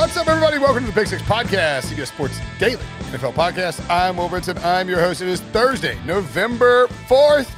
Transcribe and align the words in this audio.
What's 0.00 0.16
up, 0.16 0.28
everybody? 0.28 0.56
Welcome 0.56 0.86
to 0.86 0.90
the 0.90 0.98
Pick 0.98 1.08
Six 1.08 1.20
Podcast, 1.20 1.82
CBS 1.82 2.06
Sports 2.06 2.40
Daily 2.58 2.82
NFL 3.10 3.34
Podcast. 3.34 3.86
I'm 3.90 4.16
Will 4.16 4.30
Brinson. 4.30 4.58
I'm 4.64 4.88
your 4.88 4.98
host. 4.98 5.20
It 5.20 5.28
is 5.28 5.42
Thursday, 5.42 5.98
November 6.06 6.86
4th. 7.06 7.50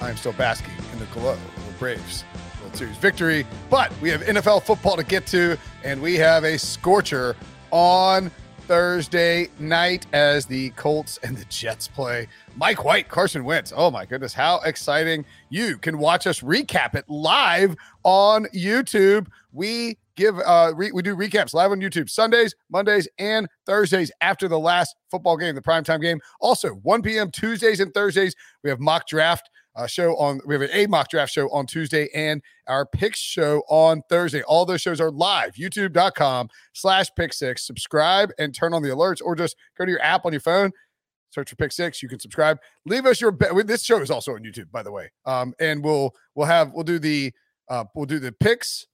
I'm 0.00 0.16
still 0.16 0.32
basking 0.32 0.74
in 0.92 0.98
the 0.98 1.04
glow 1.06 1.34
of 1.34 1.66
the 1.68 1.72
Braves 1.78 2.24
World 2.60 2.76
Series 2.76 2.96
victory, 2.96 3.46
but 3.70 3.92
we 4.00 4.08
have 4.08 4.22
NFL 4.22 4.64
football 4.64 4.96
to 4.96 5.04
get 5.04 5.24
to, 5.28 5.56
and 5.84 6.02
we 6.02 6.16
have 6.16 6.42
a 6.42 6.58
scorcher 6.58 7.36
on 7.70 8.28
Thursday 8.62 9.48
night 9.60 10.08
as 10.12 10.46
the 10.46 10.70
Colts 10.70 11.20
and 11.22 11.36
the 11.36 11.44
Jets 11.44 11.86
play. 11.86 12.26
Mike 12.56 12.84
White, 12.84 13.08
Carson 13.08 13.44
Wentz. 13.44 13.72
Oh 13.74 13.92
my 13.92 14.04
goodness, 14.04 14.34
how 14.34 14.58
exciting! 14.64 15.24
You 15.48 15.78
can 15.78 15.98
watch 15.98 16.26
us 16.26 16.40
recap 16.40 16.96
it 16.96 17.08
live 17.08 17.76
on 18.02 18.46
YouTube. 18.46 19.28
We 19.52 19.96
give 20.16 20.38
uh 20.38 20.72
re- 20.74 20.92
we 20.92 21.02
do 21.02 21.16
recaps 21.16 21.54
live 21.54 21.70
on 21.70 21.80
YouTube 21.80 22.08
Sundays, 22.10 22.54
Mondays, 22.70 23.08
and 23.18 23.48
Thursdays 23.66 24.10
after 24.20 24.48
the 24.48 24.58
last 24.58 24.94
football 25.10 25.36
game, 25.36 25.54
the 25.54 25.62
primetime 25.62 26.00
game. 26.00 26.20
Also, 26.40 26.70
1 26.70 27.02
p.m. 27.02 27.30
Tuesdays 27.30 27.80
and 27.80 27.92
Thursdays, 27.94 28.34
we 28.62 28.70
have 28.70 28.80
mock 28.80 29.06
draft 29.06 29.48
uh, 29.76 29.86
show 29.86 30.14
on 30.16 30.40
we 30.46 30.54
have 30.54 30.62
an 30.62 30.70
a 30.72 30.86
mock 30.86 31.08
draft 31.08 31.32
show 31.32 31.48
on 31.50 31.66
Tuesday 31.66 32.08
and 32.14 32.42
our 32.68 32.86
picks 32.86 33.18
show 33.18 33.62
on 33.68 34.02
Thursday. 34.08 34.42
All 34.42 34.64
those 34.64 34.80
shows 34.80 35.00
are 35.00 35.10
live, 35.10 35.54
youtube.com 35.54 36.48
slash 36.72 37.08
pick 37.16 37.32
six. 37.32 37.66
Subscribe 37.66 38.30
and 38.38 38.54
turn 38.54 38.72
on 38.72 38.82
the 38.82 38.90
alerts, 38.90 39.20
or 39.22 39.34
just 39.34 39.56
go 39.76 39.84
to 39.84 39.90
your 39.90 40.02
app 40.02 40.26
on 40.26 40.32
your 40.32 40.40
phone. 40.40 40.72
Search 41.34 41.50
for 41.50 41.56
Pick 41.56 41.72
Six. 41.72 42.00
You 42.00 42.08
can 42.08 42.20
subscribe. 42.20 42.58
Leave 42.86 43.06
us 43.06 43.20
your 43.20 43.32
bet. 43.32 43.66
This 43.66 43.82
show 43.82 44.00
is 44.00 44.10
also 44.10 44.34
on 44.34 44.44
YouTube, 44.44 44.70
by 44.70 44.84
the 44.84 44.92
way. 44.92 45.10
Um, 45.26 45.52
and 45.58 45.82
we'll 45.82 46.14
we'll 46.36 46.46
have 46.46 46.72
we'll 46.72 46.84
do 46.84 47.00
the 47.00 47.32
uh, 47.68 47.84
we'll 47.94 48.06
do 48.06 48.20
the 48.20 48.30
picks 48.30 48.86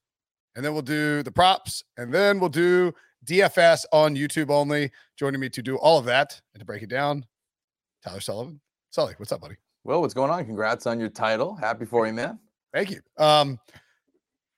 and 0.55 0.63
then 0.65 0.73
we'll 0.73 0.81
do 0.81 1.23
the 1.23 1.31
props, 1.31 1.83
and 1.97 2.13
then 2.13 2.39
we'll 2.39 2.49
do 2.49 2.93
DFS 3.25 3.85
on 3.91 4.15
YouTube 4.15 4.49
only. 4.49 4.91
Joining 5.17 5.39
me 5.39 5.49
to 5.49 5.61
do 5.61 5.77
all 5.77 5.97
of 5.97 6.05
that 6.05 6.39
and 6.53 6.59
to 6.59 6.65
break 6.65 6.83
it 6.83 6.89
down, 6.89 7.25
Tyler 8.03 8.19
Sullivan. 8.19 8.59
Sully, 8.89 9.13
what's 9.17 9.31
up, 9.31 9.41
buddy? 9.41 9.55
Well, 9.83 10.01
what's 10.01 10.13
going 10.13 10.29
on? 10.29 10.45
Congrats 10.45 10.85
on 10.85 10.99
your 10.99 11.09
title. 11.09 11.55
Happy 11.55 11.85
for 11.85 12.05
you, 12.05 12.13
man. 12.13 12.39
Thank 12.73 12.91
you. 12.91 13.01
Um, 13.17 13.59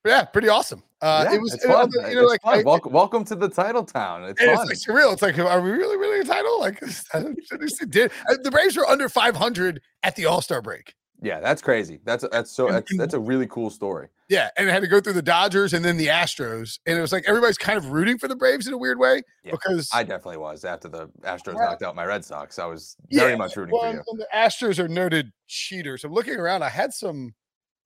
yeah, 0.06 0.26
pretty 0.26 0.50
awesome. 0.50 0.84
Uh, 1.02 1.26
yeah, 1.28 1.36
it 1.36 1.42
was, 1.42 1.54
it's 1.54 1.66
fun. 1.66 1.90
you 2.10 2.16
know, 2.16 2.22
know, 2.22 2.28
like. 2.28 2.40
I- 2.44 2.62
welcome, 2.64 2.92
welcome 2.92 3.26
to 3.26 3.36
the 3.36 3.48
title 3.48 3.84
town. 3.84 4.24
It's 4.26 4.42
it's 4.42 4.88
like 4.88 4.98
surreal. 4.98 5.14
It's 5.14 5.22
like, 5.22 5.38
are 5.40 5.62
we 5.62 5.72
really, 5.72 5.98
really 5.98 6.20
a 6.22 6.24
title? 6.24 6.60
Like, 6.60 6.80
did 7.90 8.12
uh, 8.30 8.36
the 8.42 8.52
Braves 8.52 8.76
were 8.76 8.88
under 8.88 9.08
500 9.08 9.82
at 10.04 10.16
the 10.16 10.26
All 10.26 10.42
Star 10.42 10.62
break. 10.62 10.96
Yeah, 11.24 11.40
that's 11.40 11.62
crazy. 11.62 12.02
That's 12.04 12.26
that's 12.32 12.52
so 12.52 12.70
that's 12.70 12.98
that's 12.98 13.14
a 13.14 13.20
really 13.20 13.48
cool 13.48 13.70
story. 13.70 14.10
Yeah, 14.28 14.50
and 14.58 14.68
it 14.68 14.72
had 14.72 14.82
to 14.82 14.88
go 14.88 15.00
through 15.00 15.14
the 15.14 15.22
Dodgers 15.22 15.74
and 15.74 15.84
then 15.84 15.96
the 15.96 16.08
Astros, 16.08 16.80
and 16.86 16.98
it 16.98 17.02
was 17.02 17.14
like 17.14 17.24
everybody's 17.28 17.58
kind 17.58 17.78
of 17.78 17.92
rooting 17.92 18.18
for 18.18 18.28
the 18.28 18.36
Braves 18.36 18.68
in 18.68 18.74
a 18.74 18.78
weird 18.78 19.00
way 19.00 19.22
Yeah, 19.44 19.52
because 19.52 19.90
I 19.94 20.04
definitely 20.04 20.38
was 20.38 20.66
after 20.66 20.90
the 20.90 21.08
Astros 21.22 21.54
knocked 21.56 21.82
out 21.82 21.96
my 21.96 22.04
Red 22.06 22.26
Sox. 22.26 22.60
I 22.60 22.66
was 22.66 22.98
very 23.10 23.32
Yeah, 23.32 23.38
much 23.38 23.56
rooting 23.56 23.74
well, 23.74 23.92
for 23.92 23.96
you. 23.96 24.18
the 24.18 24.28
Astros 24.36 24.80
are 24.80 24.88
noted 24.90 25.32
cheaters. 25.48 26.04
I'm 26.04 26.12
looking 26.14 26.36
around. 26.36 26.62
I 26.64 26.70
had 26.70 26.94
some. 26.94 27.34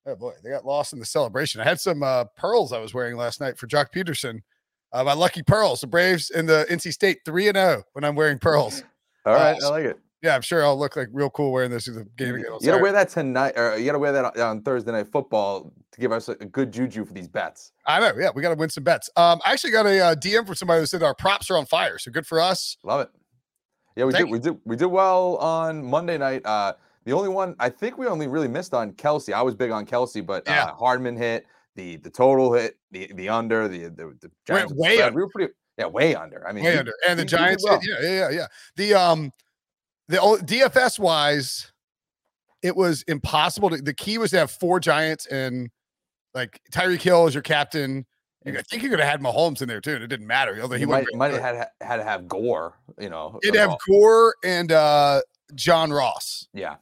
Oh 0.07 0.15
boy, 0.15 0.33
they 0.43 0.49
got 0.49 0.65
lost 0.65 0.93
in 0.93 0.99
the 0.99 1.05
celebration. 1.05 1.61
I 1.61 1.65
had 1.65 1.79
some 1.79 2.01
uh, 2.01 2.25
pearls 2.37 2.73
I 2.73 2.79
was 2.79 2.93
wearing 2.93 3.17
last 3.17 3.39
night 3.39 3.57
for 3.57 3.67
Joc 3.67 3.87
Pederson. 3.93 4.39
Uh, 4.93 5.03
my 5.03 5.13
lucky 5.13 5.43
pearls. 5.43 5.81
The 5.81 5.87
Braves 5.87 6.31
and 6.31 6.47
the 6.49 6.65
NC 6.71 6.91
State 6.93 7.19
three 7.25 7.49
and 7.49 7.57
zero 7.57 7.83
when 7.93 8.03
I'm 8.03 8.15
wearing 8.15 8.39
pearls. 8.39 8.83
All 9.25 9.33
right, 9.33 9.61
uh, 9.61 9.67
I 9.67 9.69
like 9.69 9.85
it. 9.85 9.99
Yeah, 10.23 10.33
I'm 10.35 10.41
sure 10.41 10.63
I'll 10.65 10.77
look 10.77 10.95
like 10.95 11.09
real 11.11 11.29
cool 11.29 11.51
wearing 11.51 11.69
this 11.69 11.85
to 11.85 11.91
the 11.91 12.05
game 12.17 12.29
You 12.29 12.35
again. 12.35 12.51
on 12.53 12.59
gotta 12.65 12.81
wear 12.81 12.91
that 12.91 13.09
tonight, 13.09 13.53
or 13.55 13.77
you 13.77 13.85
gotta 13.85 13.99
wear 13.99 14.11
that 14.13 14.37
on- 14.39 14.61
Thursday 14.63 14.91
night 14.91 15.07
football 15.11 15.71
to 15.91 16.01
give 16.01 16.11
us 16.11 16.27
a, 16.27 16.33
good 16.35 16.71
juju 16.71 17.05
for 17.05 17.13
these 17.13 17.27
bets. 17.27 17.71
I 17.85 17.99
know. 17.99 18.11
Yeah, 18.17 18.29
we 18.33 18.41
got 18.41 18.49
to 18.49 18.55
win 18.55 18.69
some 18.69 18.83
bets. 18.83 19.09
Um, 19.15 19.39
I 19.45 19.53
actually 19.53 19.71
got 19.71 19.85
a 19.85 19.99
uh, 19.99 20.15
DM 20.15 20.45
from 20.45 20.55
somebody 20.55 20.79
who 20.81 20.85
said 20.87 21.03
our 21.03 21.13
props 21.13 21.49
are 21.51 21.57
on 21.57 21.65
fire. 21.67 21.97
So 21.99 22.11
good 22.11 22.25
for 22.25 22.39
us. 22.41 22.77
Love 22.83 23.01
it. 23.01 23.09
Yeah, 23.95 24.05
we 24.05 24.11
Thank 24.13 24.25
did. 24.25 24.31
We 24.31 24.39
did. 24.39 24.57
We 24.65 24.75
did 24.75 24.87
well 24.87 25.37
on 25.37 25.83
Monday 25.85 26.17
night. 26.17 26.43
Uh, 26.45 26.73
the 27.05 27.13
only 27.13 27.29
one 27.29 27.55
I 27.59 27.69
think 27.69 27.97
we 27.97 28.07
only 28.07 28.27
really 28.27 28.47
missed 28.47 28.73
on 28.73 28.93
Kelce. 28.93 29.33
I 29.33 29.41
was 29.43 29.53
big 29.55 29.71
on 29.71 29.85
Kelce, 29.85 30.25
but 30.25 30.43
Yeah. 30.47 30.65
uh, 30.65 30.73
Hardman 30.75 31.15
hit 31.15 31.45
the 31.75 31.97
the 31.97 32.09
total 32.09 32.53
hit 32.53 32.75
the 32.91 33.11
the 33.13 33.29
under 33.29 33.67
the 33.67 33.83
the, 33.89 34.15
the 34.21 34.31
Giants 34.45 34.73
way 34.73 34.99
under. 35.01 35.15
We 35.15 35.21
were 35.23 35.29
pretty 35.29 35.53
yeah 35.77 35.85
way 35.85 36.15
under. 36.15 36.47
I 36.47 36.53
mean, 36.53 36.63
way 36.63 36.73
he- 36.73 36.77
under. 36.79 36.93
And 37.07 37.17
the 37.19 37.23
he- 37.23 37.27
he 37.29 37.37
Giants, 37.37 37.63
well. 37.63 37.79
yeah, 37.83 37.95
yeah, 38.01 38.09
yeah, 38.09 38.29
yeah. 38.31 38.47
The 38.75 38.93
um 38.95 39.31
the 40.07 40.17
DFS 40.17 40.99
wise, 40.99 41.71
it 42.61 42.75
was 42.75 43.03
impossible 43.03 43.69
to 43.69 43.77
the 43.77 43.93
key 43.93 44.17
was 44.17 44.31
to 44.31 44.37
have 44.37 44.51
four 44.51 44.79
Giants 44.79 45.25
and 45.27 45.69
like 46.33 46.59
Tyreek 46.71 47.01
Hill 47.01 47.27
as 47.27 47.33
your 47.33 47.43
captain. 47.43 48.05
I 48.45 48.61
think 48.61 48.81
you 48.81 48.89
could 48.89 48.99
have 48.99 49.09
had 49.09 49.19
Mahomes 49.21 49.61
in 49.61 49.67
there 49.67 49.81
too, 49.81 49.95
and 49.95 50.03
it 50.03 50.07
didn't 50.07 50.27
matter. 50.27 50.57
Although 50.61 50.75
he 50.75 50.81
You 50.81 50.87
wasn't 50.87 51.15
might 51.15 51.33
might 51.33 51.41
have 51.41 51.55
had 51.55 51.67
had 51.81 51.97
to 51.97 52.03
have 52.03 52.29
Gore. 52.29 52.75
You 52.97 53.09
know, 53.09 53.39
It'd 53.43 53.59
have 53.59 53.69
well, 53.69 53.77
Gore 53.89 54.35
and 54.45 54.71
uh 54.71 55.21
John 55.55 55.91
Ross. 55.91 56.47
yeah. 56.53 56.75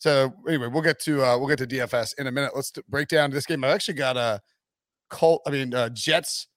So 0.00 0.32
anyway, 0.48 0.66
we'll 0.66 0.82
get 0.82 0.98
to 1.00 1.24
uh 1.24 1.38
we'll 1.38 1.46
get 1.48 1.58
to 1.58 1.66
DFS 1.66 2.18
in 2.18 2.26
a 2.26 2.32
minute. 2.32 2.52
Let's 2.56 2.72
break 2.88 3.06
down 3.06 3.30
this 3.30 3.46
game. 3.46 3.62
I've 3.62 3.70
actually 3.72 3.94
got 3.94 4.16
a 4.16 4.40
Colt, 5.10 5.42
I 5.46 5.50
mean 5.50 5.72
uh 5.74 5.90
Jets 5.90 6.48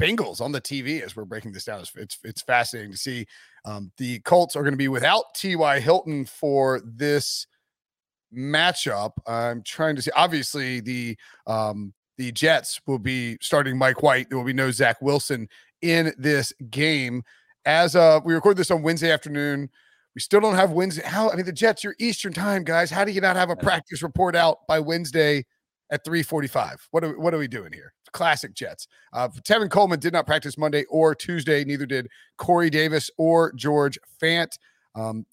Bengals 0.00 0.40
on 0.40 0.50
the 0.50 0.60
TV 0.60 1.00
as 1.00 1.14
we're 1.14 1.24
breaking 1.24 1.52
this 1.52 1.64
down. 1.64 1.80
It's 1.80 1.92
it's, 1.94 2.18
it's 2.24 2.42
fascinating 2.42 2.90
to 2.90 2.98
see. 2.98 3.24
Um, 3.64 3.92
the 3.98 4.20
Colts 4.20 4.56
are 4.56 4.62
going 4.62 4.72
to 4.72 4.78
be 4.78 4.88
without 4.88 5.24
T.Y. 5.34 5.80
Hilton 5.80 6.24
for 6.24 6.80
this 6.84 7.46
matchup. 8.34 9.12
I'm 9.26 9.62
trying 9.62 9.96
to 9.96 10.02
see. 10.02 10.10
Obviously, 10.14 10.80
the 10.80 11.16
um, 11.46 11.92
the 12.16 12.32
Jets 12.32 12.80
will 12.86 12.98
be 12.98 13.38
starting 13.40 13.76
Mike 13.78 14.02
White. 14.02 14.28
There 14.28 14.38
will 14.38 14.44
be 14.44 14.52
no 14.52 14.70
Zach 14.70 15.00
Wilson 15.00 15.48
in 15.82 16.12
this 16.18 16.52
game. 16.70 17.22
As 17.64 17.94
uh, 17.96 18.20
we 18.24 18.34
record 18.34 18.56
this 18.56 18.70
on 18.70 18.82
Wednesday 18.82 19.12
afternoon, 19.12 19.68
we 20.14 20.20
still 20.20 20.40
don't 20.40 20.54
have 20.54 20.72
Wednesday. 20.72 21.02
How 21.04 21.30
I 21.30 21.36
mean, 21.36 21.46
the 21.46 21.52
Jets, 21.52 21.84
you're 21.84 21.94
Eastern 21.98 22.32
time, 22.32 22.64
guys. 22.64 22.90
How 22.90 23.04
do 23.04 23.12
you 23.12 23.20
not 23.20 23.36
have 23.36 23.50
a 23.50 23.56
practice 23.56 24.02
report 24.02 24.34
out 24.34 24.66
by 24.66 24.80
Wednesday 24.80 25.44
at 25.90 26.04
3:45? 26.04 26.88
What 26.90 27.04
are 27.04 27.18
what 27.18 27.34
are 27.34 27.38
we 27.38 27.48
doing 27.48 27.72
here? 27.72 27.92
Classic 28.12 28.54
Jets. 28.54 28.88
Uh, 29.12 29.28
Tevin 29.28 29.70
Coleman 29.70 30.00
did 30.00 30.12
not 30.12 30.26
practice 30.26 30.56
Monday 30.56 30.84
or 30.88 31.14
Tuesday. 31.14 31.64
Neither 31.64 31.86
did 31.86 32.08
Corey 32.36 32.70
Davis 32.70 33.10
or 33.18 33.52
George 33.52 33.98
Fant. 34.20 34.58
Um, 34.94 35.26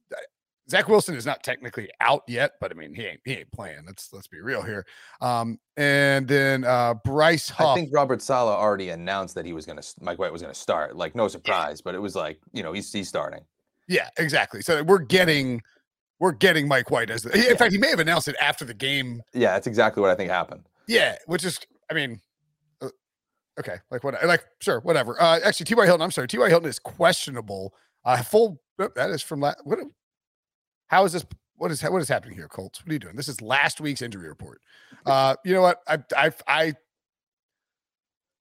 Zach 0.70 0.88
Wilson 0.88 1.16
is 1.16 1.26
not 1.26 1.44
technically 1.44 1.90
out 2.02 2.24
yet, 2.28 2.54
but 2.60 2.72
I 2.72 2.74
mean 2.74 2.94
he 2.94 3.06
ain't 3.06 3.22
he 3.24 3.34
ain't 3.34 3.52
playing. 3.52 3.84
Let's 3.86 4.12
let's 4.12 4.28
be 4.28 4.42
real 4.42 4.64
here. 4.64 4.86
Um, 5.22 5.60
and 5.78 6.28
then 6.28 6.64
uh, 6.64 6.96
Bryce 6.96 7.50
Huff. 7.50 7.68
I 7.68 7.76
think 7.76 7.90
Robert 7.94 8.22
Saleh 8.22 8.56
already 8.56 8.90
announced 8.90 9.36
that 9.36 9.46
he 9.46 9.54
was 9.54 9.66
going 9.66 9.80
to 9.80 9.88
Mike 10.02 10.18
White 10.18 10.32
was 10.32 10.42
going 10.42 10.54
to 10.54 10.60
start. 10.60 10.96
Like 10.96 11.16
no 11.16 11.28
surprise, 11.28 11.82
but 11.82 11.94
it 11.94 12.00
was 12.00 12.16
like 12.16 12.40
you 12.52 12.64
know 12.64 12.74
he's 12.74 12.92
he's 12.92 13.08
starting. 13.08 13.42
Yeah, 13.88 14.10
exactly. 14.18 14.62
So 14.62 14.82
we're 14.84 14.98
getting 15.00 15.62
we're 16.20 16.32
getting 16.32 16.68
Mike 16.68 16.90
White 16.92 17.10
as 17.10 17.24
the, 17.24 17.32
in 17.38 17.44
Yeah. 17.44 17.56
fact 17.56 17.72
he 17.72 17.78
may 17.78 17.90
have 17.90 18.00
announced 18.00 18.28
it 18.28 18.36
after 18.42 18.66
the 18.66 18.74
game. 18.74 19.22
Yeah, 19.34 19.54
that's 19.54 19.68
exactly 19.68 20.02
what 20.02 20.10
I 20.12 20.16
think 20.16 20.32
happened. 20.32 20.68
Yeah, 20.88 21.16
which 21.26 21.44
is 21.44 21.60
I 21.90 21.94
mean, 21.94 22.20
uh, 22.82 22.90
okay, 23.60 23.78
like 23.92 24.04
what 24.04 24.16
like 24.26 24.44
sure 24.62 24.80
whatever. 24.82 25.22
Uh, 25.22 25.40
actually, 25.44 25.66
T.Y. 25.66 25.86
Hilton. 25.86 26.02
I'm 26.02 26.12
sorry, 26.12 26.28
T.Y. 26.28 26.48
Hilton 26.50 26.70
is 26.70 26.80
questionable. 26.80 27.74
Uh, 28.04 28.22
full 28.22 28.60
oh, 28.80 28.90
that 28.96 29.10
is 29.10 29.22
from 29.22 29.42
la- 29.42 29.54
what? 29.64 29.80
How 30.88 31.06
is 31.06 31.14
this? 31.14 31.26
What 31.58 31.72
is 31.72 31.82
what 31.82 32.02
is 32.02 32.10
happening 32.10 32.36
here, 32.36 32.48
Colts? 32.48 32.84
What 32.84 32.90
are 32.92 32.94
you 32.94 33.00
doing? 33.00 33.16
This 33.16 33.28
is 33.28 33.42
last 33.42 33.80
week's 33.82 34.02
injury 34.02 34.28
report. 34.28 34.62
Uh, 35.06 35.36
you 35.44 35.54
know 35.54 35.62
what? 35.62 35.80
I 35.88 36.00
I 36.16 36.32
I. 36.48 36.74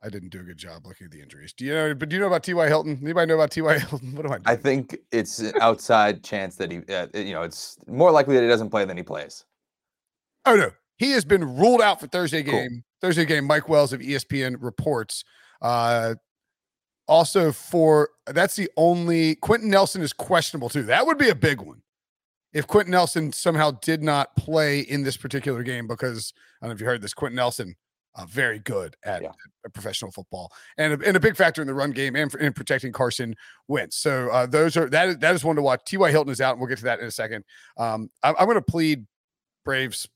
I 0.05 0.11
didn't 0.11 0.29
do 0.29 0.41
a 0.41 0.43
good 0.43 0.59
job 0.59 0.85
looking 0.87 1.07
at 1.07 1.11
the 1.11 1.23
injuries. 1.23 1.53
Do 1.55 1.65
you 1.65 1.73
know? 1.73 1.95
But 1.95 2.11
do 2.11 2.17
you 2.17 2.21
know 2.21 2.27
about 2.27 2.43
T.Y. 2.43 2.67
Hilton? 2.69 2.99
Anybody 3.03 3.27
know 3.27 3.35
about 3.37 3.51
T.Y. 3.51 3.79
Hilton? 3.79 4.13
What 4.17 4.27
do 4.27 4.33
I? 4.35 4.39
I 4.53 4.57
think 4.57 4.99
it's 5.11 5.39
an 5.39 5.55
outside 5.61 6.23
chance 6.23 6.57
that 6.57 6.71
he, 6.71 6.79
uh, 6.93 7.07
you 7.15 7.33
know, 7.33 7.43
it's 7.43 7.79
more 7.87 8.11
likely 8.11 8.35
that 8.37 8.43
he 8.43 8.49
doesn't 8.49 8.71
play 8.71 8.85
than 8.85 8.97
he 8.97 9.03
plays. 9.03 9.45
Oh 10.47 10.57
no, 10.57 10.71
he 10.99 11.13
has 11.13 11.25
been 11.25 11.57
ruled 11.57 11.81
out 11.81 12.01
for 12.01 12.07
Thursday 12.07 12.43
Cool. 12.43 12.53
game. 12.53 12.85
Thursday 13.01 13.25
game. 13.25 13.47
Mike 13.47 13.69
Wells 13.69 13.93
of 13.95 14.01
ESPN 14.01 14.57
reports. 14.61 15.25
Uh, 15.63 16.17
also 17.09 17.53
for 17.53 18.11
that's 18.27 18.57
the 18.57 18.71
only 18.77 19.37
Quenton 19.37 19.71
Nelson 19.71 20.03
is 20.03 20.13
questionable 20.13 20.69
too. 20.69 20.83
That 20.83 21.07
would 21.07 21.19
be 21.19 21.29
a 21.31 21.35
big 21.35 21.61
one 21.61 21.83
if 22.53 22.67
Quenton 22.67 22.93
Nelson 22.93 23.33
somehow 23.33 23.73
did 23.83 24.03
not 24.03 24.37
play 24.37 24.81
in 24.81 25.03
this 25.03 25.17
particular 25.17 25.63
game, 25.63 25.87
because 25.87 26.33
I 26.61 26.67
don't 26.67 26.71
know 26.71 26.75
if 26.75 26.81
you 26.81 26.87
heard 26.87 27.03
this, 27.03 27.13
Quenton 27.15 27.37
Nelson, 27.37 27.75
uh, 28.17 28.25
very 28.27 28.59
good 28.61 28.97
at, 29.05 29.23
Yeah. 29.23 29.33
professional 29.73 30.11
football 30.13 30.53
and 30.79 30.93
a, 31.03 31.07
and 31.09 31.17
a 31.17 31.21
big 31.21 31.37
factor 31.37 31.61
in 31.63 31.67
the 31.67 31.75
run 31.75 31.91
game 31.91 32.15
and 32.17 32.31
for, 32.31 32.39
in 32.39 32.53
protecting 32.53 32.93
Carson 32.93 33.35
Wentz. 33.69 33.97
So 33.97 34.29
uh, 34.31 34.47
those 34.47 34.77
are 34.77 34.89
that 34.91 35.09
is, 35.09 35.19
that 35.19 35.35
is 35.35 35.43
one 35.45 35.57
to 35.57 35.63
watch. 35.63 35.83
T.Y. 35.85 36.11
Hilton 36.11 36.33
is 36.33 36.41
out, 36.41 36.53
and 36.53 36.61
we'll 36.61 36.69
get 36.69 36.79
to 36.79 36.85
that 36.85 37.01
in 37.01 37.07
a 37.07 37.11
second. 37.11 37.45
Um, 37.77 38.11
I, 38.23 38.31
I'm 38.31 38.45
going 38.47 38.55
to 38.57 38.63
plead 38.63 39.07
Braves 39.65 40.09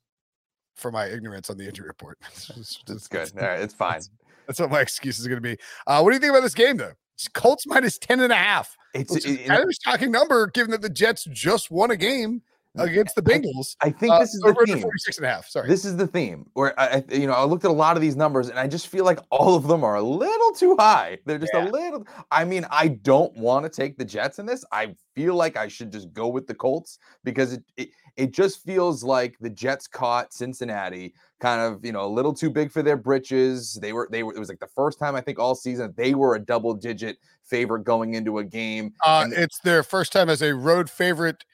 for 0.77 0.93
my 0.93 1.07
ignorance 1.07 1.51
on 1.51 1.57
the 1.59 1.67
injury 1.67 1.87
report. 1.89 2.19
It's- 2.51 2.79
It's 2.89 3.09
good. 3.09 3.33
All 3.37 3.47
right, 3.49 3.61
it's 3.61 3.75
fine. 3.75 3.95
That's, 3.95 4.11
that's 4.47 4.61
what 4.61 4.71
my 4.71 4.81
excuse 4.81 5.19
is 5.19 5.27
going 5.27 5.43
to 5.43 5.43
be. 5.43 5.57
Uh, 5.87 6.01
what 6.01 6.11
do 6.11 6.15
you 6.15 6.21
think 6.21 6.31
about 6.31 6.43
this 6.43 6.55
game, 6.55 6.77
though? 6.77 6.93
It's 7.17 7.27
Colts 7.29 7.67
minus 7.67 7.99
10 7.99 8.21
and 8.21 8.33
a 8.33 8.37
half. 8.37 8.77
It's 8.95 9.13
Which 9.13 9.27
is 9.27 9.39
it- 9.39 9.47
kind 9.47 9.63
of 9.63 9.69
a 9.69 9.73
shocking 9.73 10.13
number 10.13 10.47
given 10.47 10.71
that 10.71 10.83
the 10.83 10.89
Jets 10.89 11.25
just 11.33 11.71
won 11.71 11.91
a 11.91 11.97
game 11.97 12.43
against 12.77 13.15
the 13.17 13.23
Bengals. 13.23 13.75
I 13.81 13.91
think 13.91 14.13
Uh, 14.13 14.21
this 14.21 14.35
is 14.35 14.41
the 14.41 14.55
theme. 14.67 14.81
46 14.81 15.17
and 15.19 15.27
a 15.27 15.31
half. 15.31 15.49
Sorry. 15.49 15.69
This 15.69 15.85
is 15.85 15.97
the 15.97 16.07
theme 16.07 16.47
where 16.55 16.79
I, 16.79 16.87
I- 17.11 17.15
you 17.15 17.27
know, 17.27 17.33
I 17.33 17.45
looked 17.45 17.65
at 17.65 17.71
a 17.71 17.75
lot 17.75 17.97
of 17.97 18.03
these 18.03 18.17
numbers 18.17 18.49
and 18.49 18.59
I 18.59 18.67
just 18.67 18.89
feel 18.89 19.05
like 19.05 19.19
all 19.31 19.55
of 19.55 19.67
them 19.67 19.83
are 19.85 19.97
a 19.97 20.03
little 20.03 20.53
too 20.53 20.77
high. 20.79 21.19
They're 21.25 21.39
just 21.39 21.53
Yeah. 21.55 21.69
a 21.69 21.71
little. 21.71 22.07
I 22.31 22.45
mean, 22.45 22.67
I 22.71 22.89
don't 22.89 23.37
want 23.37 23.65
to 23.65 23.71
take 23.71 23.99
the 23.99 24.05
Jets 24.05 24.39
in 24.39 24.47
this. 24.47 24.65
I 24.73 24.95
feel 25.15 25.35
like 25.35 25.57
I 25.57 25.69
should 25.69 25.91
just 25.91 26.13
go 26.13 26.29
with 26.29 26.47
the 26.47 26.55
Colts 26.55 26.99
because 27.25 27.53
it, 27.55 27.65
it 27.77 27.89
it 28.17 28.33
just 28.33 28.65
feels 28.65 29.05
like 29.05 29.37
the 29.41 29.51
Jets 29.51 29.87
caught 29.87 30.33
Cincinnati 30.33 31.15
kind 31.41 31.61
of 31.61 31.85
you 31.85 31.93
know 31.93 32.05
a 32.05 32.09
little 32.09 32.35
too 32.35 32.51
big 32.51 32.71
for 32.71 32.83
their 32.83 32.97
britches. 32.97 33.79
They 33.81 33.93
were 33.93 34.09
they 34.11 34.23
were 34.25 34.35
it 34.35 34.39
was 34.39 34.49
like 34.49 34.59
the 34.61 34.67
first 34.69 34.99
time 34.99 35.15
I 35.17 35.21
think 35.21 35.39
all 35.39 35.55
season 35.55 35.95
they 35.97 36.15
were 36.15 36.35
a 36.35 36.41
double 36.41 36.75
digit 36.75 37.19
favorite 37.45 37.85
going 37.85 38.15
into 38.15 38.39
a 38.39 38.45
game. 38.45 38.93
Uh, 39.05 39.23
and- 39.25 39.33
it's 39.33 39.59
their 39.61 39.83
first 39.83 40.13
time 40.13 40.29
as 40.29 40.43
a 40.43 40.55
road 40.55 40.91
favorite. 40.91 41.45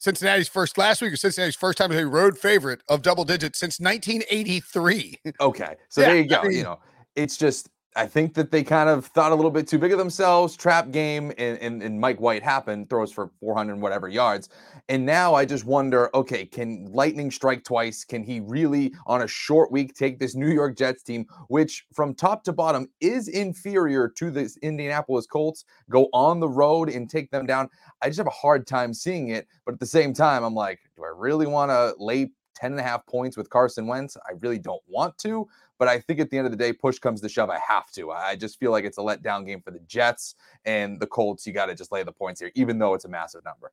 Cincinnati's 0.00 0.48
first 0.48 0.78
last 0.78 1.02
week, 1.02 1.12
or 1.12 1.16
Cincinnati's 1.16 1.54
first 1.56 1.76
time 1.78 1.92
as 1.92 1.98
a 1.98 2.06
road 2.06 2.36
favorite 2.38 2.80
of 2.88 3.02
double 3.02 3.24
digits 3.24 3.58
since 3.58 3.78
1983. 3.78 5.18
Okay. 5.40 5.76
So 5.90 6.00
Yeah, 6.00 6.06
there 6.08 6.16
you 6.16 6.24
I 6.24 6.26
go. 6.26 6.42
mean- 6.48 6.56
you 6.56 6.62
know, 6.64 6.78
it's 7.16 7.36
just 7.36 7.68
I 7.96 8.06
think 8.06 8.34
that 8.34 8.52
they 8.52 8.62
kind 8.62 8.88
of 8.88 9.06
thought 9.06 9.32
a 9.32 9.34
little 9.34 9.50
bit 9.50 9.66
too 9.66 9.78
big 9.78 9.90
of 9.90 9.98
themselves. 9.98 10.56
Trap 10.56 10.92
game 10.92 11.32
and, 11.38 11.58
and, 11.58 11.82
and 11.82 12.00
Mike 12.00 12.20
White 12.20 12.42
happened, 12.42 12.88
throws 12.88 13.10
for 13.10 13.32
400 13.40 13.80
whatever 13.80 14.08
yards. 14.08 14.48
And 14.88 15.04
now 15.04 15.34
I 15.34 15.44
just 15.44 15.64
wonder, 15.64 16.08
okay, 16.14 16.46
can 16.46 16.86
lightning 16.92 17.32
strike 17.32 17.64
twice? 17.64 18.04
Can 18.04 18.22
he 18.22 18.38
really 18.38 18.94
on 19.06 19.22
a 19.22 19.26
short 19.26 19.72
week 19.72 19.94
take 19.94 20.20
this 20.20 20.36
New 20.36 20.50
York 20.50 20.76
Jets 20.78 21.02
team, 21.02 21.26
which 21.48 21.84
from 21.92 22.14
top 22.14 22.44
to 22.44 22.52
bottom 22.52 22.88
is 23.00 23.26
inferior 23.26 24.08
to 24.08 24.30
this 24.30 24.56
Indianapolis 24.58 25.26
Colts, 25.26 25.64
go 25.90 26.08
on 26.12 26.38
the 26.38 26.48
road 26.48 26.90
and 26.90 27.10
take 27.10 27.32
them 27.32 27.44
down? 27.44 27.68
I 28.02 28.06
just 28.06 28.18
have 28.18 28.26
a 28.28 28.30
hard 28.30 28.68
time 28.68 28.94
seeing 28.94 29.28
it. 29.30 29.48
But 29.66 29.74
at 29.74 29.80
the 29.80 29.86
same 29.86 30.14
time, 30.14 30.44
I'm 30.44 30.54
like, 30.54 30.78
do 30.96 31.02
I 31.02 31.12
really 31.16 31.46
want 31.46 31.70
to 31.70 31.94
lay 31.98 32.30
10 32.54 32.72
and 32.72 32.80
a 32.80 32.84
half 32.84 33.04
points 33.06 33.36
with 33.36 33.50
Carson 33.50 33.88
Wentz? 33.88 34.16
I 34.28 34.34
really 34.40 34.58
don't 34.58 34.82
want 34.86 35.18
to. 35.18 35.48
But 35.80 35.88
I 35.88 35.98
think 35.98 36.20
at 36.20 36.28
the 36.30 36.36
end 36.36 36.44
of 36.46 36.50
the 36.52 36.58
day, 36.58 36.74
push 36.74 36.98
comes 36.98 37.22
to 37.22 37.28
shove, 37.28 37.48
I 37.50 37.58
have 37.66 37.90
to. 37.92 38.10
I 38.12 38.36
just 38.36 38.60
feel 38.60 38.70
like 38.70 38.84
it's 38.84 38.98
a 38.98 39.00
letdown 39.00 39.46
game 39.46 39.62
for 39.62 39.70
the 39.70 39.78
Jets 39.80 40.34
and 40.66 41.00
the 41.00 41.06
Colts. 41.06 41.46
You 41.46 41.54
got 41.54 41.66
to 41.66 41.74
just 41.74 41.90
lay 41.90 42.02
the 42.04 42.12
points 42.12 42.38
here, 42.38 42.52
even 42.54 42.78
though 42.78 42.92
it's 42.92 43.06
a 43.06 43.08
massive 43.08 43.42
number. 43.46 43.72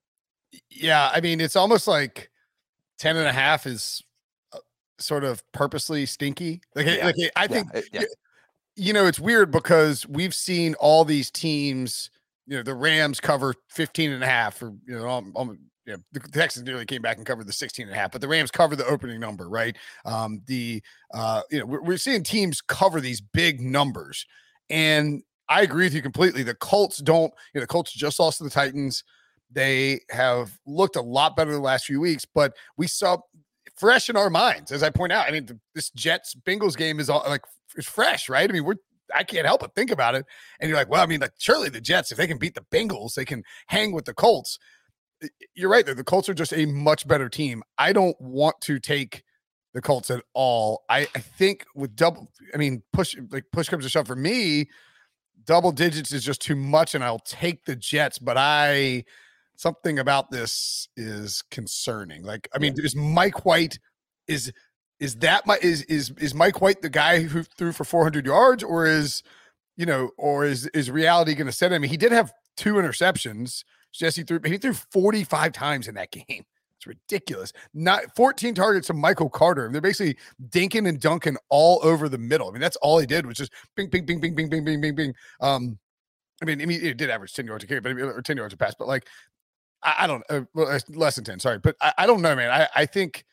yeah, 0.70 1.12
I 1.14 1.20
mean, 1.20 1.42
it's 1.42 1.58
almost 1.58 1.86
like 1.86 2.32
10 3.00 3.18
and 3.18 3.28
a 3.28 3.34
half 3.34 3.68
is 3.68 4.02
uh, 4.54 4.60
sort 4.98 5.26
of 5.26 5.44
purposely 5.52 6.06
stinky. 6.06 6.62
Like, 6.74 6.86
Yeah. 6.88 7.06
like 7.08 7.16
I 7.36 7.46
think 7.46 7.68
it- 7.74 7.90
yeah. 7.92 8.04
you 8.78 8.94
know, 8.94 9.06
it's 9.06 9.20
weird 9.20 9.52
because 9.52 10.08
we've 10.08 10.34
seen 10.34 10.76
all 10.76 11.04
these 11.04 11.30
teams, 11.30 12.10
you 12.48 12.56
know, 12.56 12.64
the 12.64 12.74
Rams 12.74 13.20
cover 13.20 13.54
15 13.68 14.12
and 14.14 14.24
a 14.24 14.28
half 14.28 14.62
or, 14.62 14.74
you 14.88 14.96
know, 14.98 15.22
you 15.88 15.94
know, 15.94 16.00
the 16.12 16.20
Texans 16.20 16.66
nearly 16.66 16.86
came 16.86 17.02
back 17.02 17.18
and 17.18 17.26
covered 17.26 17.48
the 17.48 17.54
16 17.54 17.88
and 17.88 17.96
a 17.96 17.98
half, 17.98 18.12
but 18.12 18.20
the 18.20 18.28
Rams 18.28 18.52
covered 18.52 18.76
the 18.76 18.86
opening 18.86 19.22
number, 19.22 19.50
right? 19.50 19.76
Um, 20.06 20.42
the, 20.46 20.84
uh, 21.14 21.42
you 21.50 21.60
know, 21.60 21.66
we're, 21.66 21.82
we're 21.82 21.98
seeing 21.98 22.24
teams 22.24 22.60
cover 22.62 23.00
these 23.00 23.22
big 23.22 23.62
numbers. 23.62 24.26
And 24.70 25.24
I 25.48 25.62
agree 25.62 25.86
with 25.86 25.94
you 25.94 26.02
completely. 26.02 26.44
The 26.44 26.56
Colts 26.56 26.98
don't, 26.98 27.34
you 27.54 27.60
know, 27.60 27.62
the 27.62 27.68
Colts 27.68 27.94
just 27.94 28.20
lost 28.20 28.40
to 28.40 28.44
the 28.44 28.50
Titans. 28.50 29.06
They 29.50 30.02
have 30.12 30.60
looked 30.66 30.98
a 30.98 31.02
lot 31.02 31.38
better 31.38 31.52
the 31.52 31.60
last 31.60 31.86
few 31.86 32.02
weeks, 32.02 32.26
but 32.26 32.54
we 32.76 32.86
saw 32.88 33.20
fresh 33.78 34.10
in 34.10 34.18
our 34.18 34.30
minds, 34.30 34.74
as 34.74 34.84
I 34.84 34.90
point 34.90 35.14
out. 35.14 35.26
I 35.26 35.32
mean, 35.32 35.46
th- 35.46 35.60
this 35.74 35.90
Jets 35.92 36.36
Bengals 36.36 36.76
game 36.76 37.00
is 37.00 37.10
all 37.10 37.24
like 37.26 37.44
is 37.78 37.86
fresh, 37.86 38.28
right? 38.28 38.50
I 38.50 38.52
mean, 38.52 38.66
we're 38.66 38.76
I 39.16 39.24
can't 39.24 39.46
help 39.46 39.62
but 39.62 39.74
think 39.74 39.92
about 39.92 40.16
it. 40.16 40.26
And 40.60 40.68
you're 40.68 40.78
like, 40.78 40.90
well, 40.90 41.02
I 41.02 41.06
mean, 41.06 41.22
like 41.22 41.32
surely 41.38 41.70
the 41.70 41.80
Jets, 41.80 42.12
if 42.12 42.18
they 42.18 42.28
can 42.28 42.38
beat 42.38 42.56
the 42.56 42.66
Bengals, 42.72 43.14
they 43.14 43.24
can 43.26 43.44
hang 43.68 43.94
with 43.94 44.04
the 44.04 44.14
Colts. 44.14 44.60
You're 45.56 45.70
right. 45.70 45.86
though. 45.86 45.94
The 45.94 46.04
Colts 46.04 46.30
are 46.30 46.34
just 46.34 46.54
a 46.54 46.66
much 46.66 47.08
better 47.08 47.30
team. 47.30 47.64
I 47.78 47.94
don't 47.94 48.20
want 48.20 48.56
to 48.62 48.80
take 48.80 49.24
the 49.74 49.82
Colts 49.82 50.10
at 50.10 50.24
all. 50.34 50.84
I, 50.90 51.02
I 51.16 51.20
think 51.20 51.66
with 51.76 51.96
double, 51.96 52.32
I 52.54 52.58
mean, 52.58 52.84
push 52.94 53.16
like 53.32 53.46
push 53.52 53.70
comes 53.70 53.84
to 53.86 53.90
shove 53.90 54.08
for 54.08 54.16
me, 54.16 54.70
double 55.46 55.72
digits 55.72 56.12
is 56.12 56.24
just 56.24 56.42
too 56.42 56.56
much, 56.56 56.96
and 56.96 57.04
I'll 57.04 57.20
take 57.20 57.66
the 57.66 57.76
Jets. 57.76 58.20
But 58.20 58.38
I 58.38 59.06
something 59.56 60.00
about 60.00 60.32
this 60.32 60.88
is 60.96 61.44
concerning. 61.50 62.24
Like, 62.24 62.48
I 62.56 62.60
mean, 62.60 62.76
is 62.78 62.96
Mike 62.96 63.46
White 63.46 63.80
is 64.28 64.52
is 65.00 65.16
that 65.18 65.46
my 65.46 65.58
is 65.62 65.84
is 65.84 66.12
is 66.20 66.34
Mike 66.34 66.62
White 66.62 66.82
the 66.82 66.90
guy 66.90 67.22
who 67.22 67.44
threw 67.44 67.72
for 67.72 67.84
400 67.84 68.26
yards, 68.26 68.64
or 68.64 68.86
is 68.86 69.24
you 69.76 69.86
know, 69.86 70.12
or 70.18 70.46
is 70.46 70.68
is 70.68 70.90
reality 70.90 71.34
going 71.36 71.48
to 71.48 71.54
set 71.54 71.72
him? 71.72 71.84
He 71.84 71.98
did 71.98 72.12
have 72.12 72.32
two 72.56 72.76
interceptions. 72.76 73.64
Jesse 73.98 74.24
threw, 74.24 74.40
he 74.46 74.58
threw 74.58 74.74
45 74.74 75.52
times 75.52 75.88
in 75.88 75.96
that 75.96 76.12
game. 76.28 76.46
It's 76.78 76.86
ridiculous. 76.86 77.54
Not 77.74 78.16
14 78.16 78.54
targets 78.54 78.88
to 78.88 78.94
Michael 78.94 79.30
Carter. 79.30 79.70
They're 79.72 79.82
basically 79.82 80.16
dinking 80.50 80.88
and 80.88 81.00
dunking 81.00 81.38
all 81.50 81.80
over 81.84 82.08
the 82.08 82.20
middle. 82.20 82.48
I 82.48 82.52
mean, 82.52 82.62
that's 82.62 82.76
all 82.78 83.00
he 83.00 83.08
did 83.08 83.26
was 83.26 83.38
just 83.38 83.52
bing, 83.76 83.90
bing, 83.90 84.06
bing, 84.06 84.20
bing, 84.20 84.36
bing, 84.36 84.48
bing, 84.50 84.64
bing, 84.64 84.80
bing, 84.82 84.96
bing. 84.96 85.14
Um, 85.42 85.80
I 86.42 86.46
mean, 86.46 86.62
I 86.62 86.66
mean, 86.66 86.80
it 86.84 86.98
did 86.98 87.10
average 87.10 87.34
10 87.34 87.48
yards 87.48 87.64
a 87.64 87.68
carry, 87.68 87.82
but 87.82 87.94
or 87.94 88.22
10 88.22 88.38
yards 88.38 88.54
a 88.54 88.58
pass, 88.58 88.76
but 88.78 88.88
like, 88.88 89.08
I, 89.82 89.96
I 90.00 90.08
don't, 90.08 90.24
well, 90.54 90.68
uh, 90.68 90.80
less 90.90 91.16
than 91.16 91.24
10, 91.24 91.40
sorry, 91.40 91.58
but 91.58 91.76
I, 91.82 91.94
I 92.00 92.08
don't 92.08 92.22
know, 92.22 92.36
man. 92.36 92.52
I, 92.52 92.68
I 92.76 92.86
think 92.86 93.26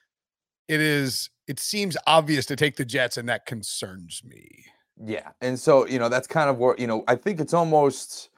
it 0.69 0.81
is, 0.81 1.29
it 1.47 1.61
seems 1.61 1.99
obvious 2.07 2.47
to 2.47 2.57
take 2.57 2.77
the 2.77 2.85
Jets, 2.85 3.19
and 3.19 3.29
that 3.29 3.45
concerns 3.45 4.23
me. 4.25 4.65
Yeah. 5.03 5.31
And 5.43 5.61
so, 5.61 5.87
you 5.87 5.99
know, 5.99 6.09
that's 6.09 6.27
kind 6.27 6.49
of 6.49 6.57
where, 6.57 6.75
you 6.79 6.87
know, 6.87 7.05
I 7.09 7.17
think 7.17 7.41
it's 7.41 7.53
almost, 7.53 8.31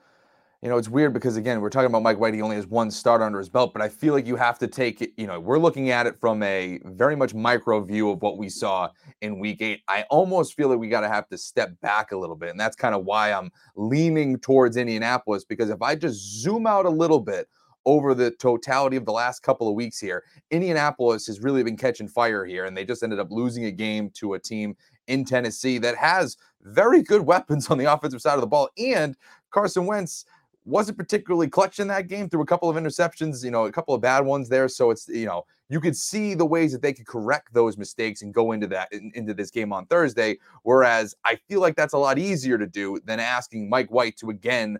you 0.63 0.71
know, 0.71 0.79
it's 0.79 0.89
weird 0.89 1.13
because 1.13 1.37
again, 1.37 1.61
we're 1.61 1.71
talking 1.71 1.87
about 1.87 2.03
Mike 2.03 2.19
White. 2.19 2.35
He 2.35 2.41
only 2.41 2.57
has 2.57 2.67
one 2.67 2.91
start 2.91 3.21
under 3.21 3.39
his 3.39 3.49
belt, 3.49 3.73
but 3.73 3.83
I 3.83 3.89
feel 3.89 4.15
like 4.15 4.27
you 4.27 4.37
have 4.37 4.59
to 4.61 4.67
take 4.67 5.03
it, 5.03 5.13
you 5.17 5.27
know, 5.27 5.39
we're 5.39 5.59
looking 5.59 5.91
at 5.91 6.07
it 6.07 6.19
from 6.19 6.43
a 6.43 6.81
very 6.85 7.15
much 7.15 7.35
micro 7.35 7.81
view 7.83 8.11
of 8.11 8.23
what 8.23 8.39
we 8.39 8.49
saw 8.49 8.89
in 9.21 9.39
week 9.39 9.61
eight. 9.61 9.83
I 9.87 10.05
almost 10.11 10.55
feel 10.55 10.69
like 10.69 10.79
we 10.79 10.89
got 10.89 11.03
to 11.03 11.09
have 11.09 11.29
to 11.29 11.39
step 11.39 11.79
back 11.83 12.13
a 12.13 12.17
little 12.17 12.37
bit. 12.37 12.51
And 12.51 12.59
that's 12.59 12.77
kind 12.77 12.95
of 12.95 13.05
why 13.05 13.33
I'm 13.33 13.51
leaning 13.77 14.39
towards 14.39 14.77
Indianapolis 14.77 15.45
because 15.45 15.69
if 15.69 15.83
I 15.83 15.95
just 15.95 16.41
zoom 16.41 16.67
out 16.67 16.87
a 16.87 16.91
little 16.91 17.21
bit 17.21 17.49
over 17.85 18.15
the 18.15 18.33
totality 18.33 18.97
of 18.97 19.05
the 19.05 19.13
last 19.13 19.43
couple 19.43 19.69
of 19.69 19.75
weeks 19.75 20.01
here, 20.01 20.25
Indianapolis 20.51 21.27
has 21.27 21.41
really 21.41 21.63
been 21.63 21.77
catching 21.77 22.09
fire 22.09 22.45
here. 22.45 22.65
And 22.65 22.77
they 22.77 22.85
just 22.85 23.03
ended 23.03 23.21
up 23.21 23.29
losing 23.31 23.67
a 23.67 23.71
game 23.71 24.11
to 24.15 24.35
a 24.35 24.39
team 24.39 24.77
in 25.07 25.25
Tennessee 25.25 25.79
that 25.79 25.97
has 25.97 26.37
very 26.63 27.03
good 27.03 27.23
weapons 27.23 27.71
on 27.71 27.79
the 27.79 27.85
offensive 27.93 28.23
side 28.23 28.35
of 28.35 28.41
the 28.41 28.47
ball. 28.47 28.71
And 28.79 29.17
Carson 29.51 29.87
Wentz 29.87 30.25
wasn't 30.67 30.99
particularly 30.99 31.49
clutch 31.49 31.79
in 31.79 31.89
that 31.89 32.09
game 32.09 32.29
through 32.29 32.43
a 32.43 32.47
couple 32.47 32.69
of 32.69 32.77
interceptions, 32.77 33.45
you 33.45 33.51
know, 33.51 33.67
a 33.67 33.73
couple 33.73 33.95
of 33.95 34.01
bad 34.01 34.25
ones 34.25 34.49
there. 34.49 34.69
So 34.69 34.91
it's, 34.91 35.09
you 35.09 35.27
know, 35.27 35.45
you 35.69 35.81
could 35.81 35.97
see 35.97 36.35
the 36.35 36.45
ways 36.45 36.73
that 36.73 36.83
they 36.83 36.93
could 36.93 37.07
correct 37.07 37.55
those 37.55 37.79
mistakes 37.79 38.23
and 38.23 38.35
go 38.35 38.53
into 38.53 38.67
that 38.69 38.93
in- 38.93 39.13
into 39.15 39.33
this 39.33 39.51
game 39.51 39.73
on 39.73 39.87
Thursday. 39.87 40.39
Whereas 40.65 41.15
I 41.25 41.37
feel 41.49 41.61
like 41.61 41.77
that's 41.77 41.95
a 41.95 41.99
lot 41.99 42.19
easier 42.19 42.59
to 42.59 42.67
do 42.67 43.01
than 43.05 43.21
asking 43.21 43.69
Mike 43.69 43.91
White 43.91 44.17
to 44.19 44.31
again 44.31 44.79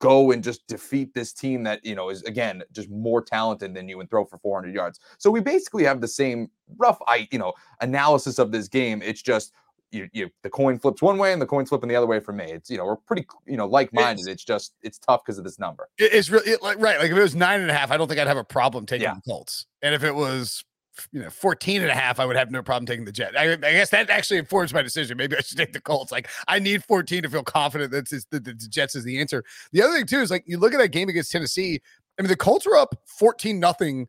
go 0.00 0.32
and 0.32 0.42
just 0.42 0.66
defeat 0.66 1.14
this 1.14 1.32
team 1.32 1.62
that 1.62 1.84
you 1.84 1.94
know 1.94 2.10
is 2.10 2.22
again 2.24 2.62
just 2.72 2.90
more 2.90 3.22
talented 3.22 3.74
than 3.74 3.88
you 3.88 4.00
and 4.00 4.10
throw 4.10 4.24
for 4.24 4.38
400 4.38 4.74
yards. 4.74 5.00
So 5.18 5.30
we 5.30 5.40
basically 5.40 5.84
have 5.84 6.00
the 6.00 6.08
same 6.08 6.48
rough 6.76 6.98
I 7.06 7.28
you 7.32 7.38
know 7.38 7.54
analysis 7.80 8.38
of 8.38 8.52
this 8.52 8.68
game. 8.68 9.02
It's 9.02 9.22
just 9.22 9.52
you, 9.94 10.08
you 10.12 10.30
the 10.42 10.50
coin 10.50 10.78
flips 10.78 11.00
one 11.00 11.16
way 11.18 11.32
and 11.32 11.40
the 11.40 11.46
coin 11.46 11.64
flipping 11.66 11.88
the 11.88 11.96
other 11.96 12.06
way 12.06 12.20
for 12.20 12.32
me. 12.32 12.44
It's 12.46 12.68
you 12.68 12.76
know 12.78 12.84
we're 12.84 12.96
pretty 12.96 13.26
you 13.46 13.56
know 13.56 13.66
like-minded. 13.66 14.26
It's, 14.28 14.44
just 14.44 14.74
it's 14.82 14.98
tough 14.98 15.22
because 15.24 15.38
of 15.38 15.44
this 15.44 15.58
number. 15.58 15.88
It- 15.98 16.12
it's 16.12 16.30
really 16.30 16.50
it, 16.50 16.62
like 16.62 16.78
right. 16.78 16.98
Like 16.98 17.10
if 17.10 17.16
it 17.16 17.22
was 17.22 17.34
nine 17.34 17.60
and 17.60 17.70
a 17.70 17.74
half, 17.74 17.90
I 17.90 17.96
don't 17.96 18.08
think 18.08 18.20
I'd 18.20 18.26
have 18.26 18.36
a 18.36 18.44
problem 18.44 18.86
taking 18.86 19.04
Yeah. 19.04 19.14
the 19.14 19.22
Colts. 19.22 19.66
And 19.82 19.94
if 19.94 20.02
it 20.04 20.14
was 20.14 20.64
you 21.10 21.20
know 21.20 21.30
14 21.30 21.82
and 21.82 21.90
a 21.90 21.94
half, 21.94 22.20
I 22.20 22.26
would 22.26 22.36
have 22.36 22.50
no 22.50 22.62
problem 22.62 22.86
taking 22.86 23.04
the 23.04 23.12
Jet. 23.12 23.36
I, 23.36 23.52
I 23.52 23.56
guess 23.56 23.90
that 23.90 24.10
actually 24.10 24.38
informs 24.38 24.72
my 24.72 24.82
decision. 24.82 25.16
Maybe 25.16 25.36
I 25.36 25.40
should 25.40 25.58
take 25.58 25.72
the 25.72 25.80
Colts. 25.80 26.12
Like 26.12 26.28
I 26.46 26.58
need 26.58 26.84
14 26.84 27.22
to 27.24 27.28
feel 27.30 27.42
confident 27.42 27.90
that 27.92 28.12
it's, 28.12 28.24
that 28.26 28.44
the 28.44 28.54
Jets 28.54 28.94
is 28.94 29.04
the 29.04 29.18
answer. 29.20 29.44
The 29.72 29.82
other 29.82 29.92
thing 29.94 30.06
too 30.06 30.20
is 30.20 30.30
like 30.30 30.44
you 30.46 30.58
look 30.58 30.72
at 30.74 30.78
that 30.78 30.92
game 30.92 31.08
against 31.08 31.32
Tennessee. 31.32 31.80
I 32.18 32.22
mean, 32.22 32.28
the 32.28 32.36
Colts 32.36 32.64
were 32.66 32.76
up 32.76 32.94
14 33.06 33.58
nothing 33.58 34.06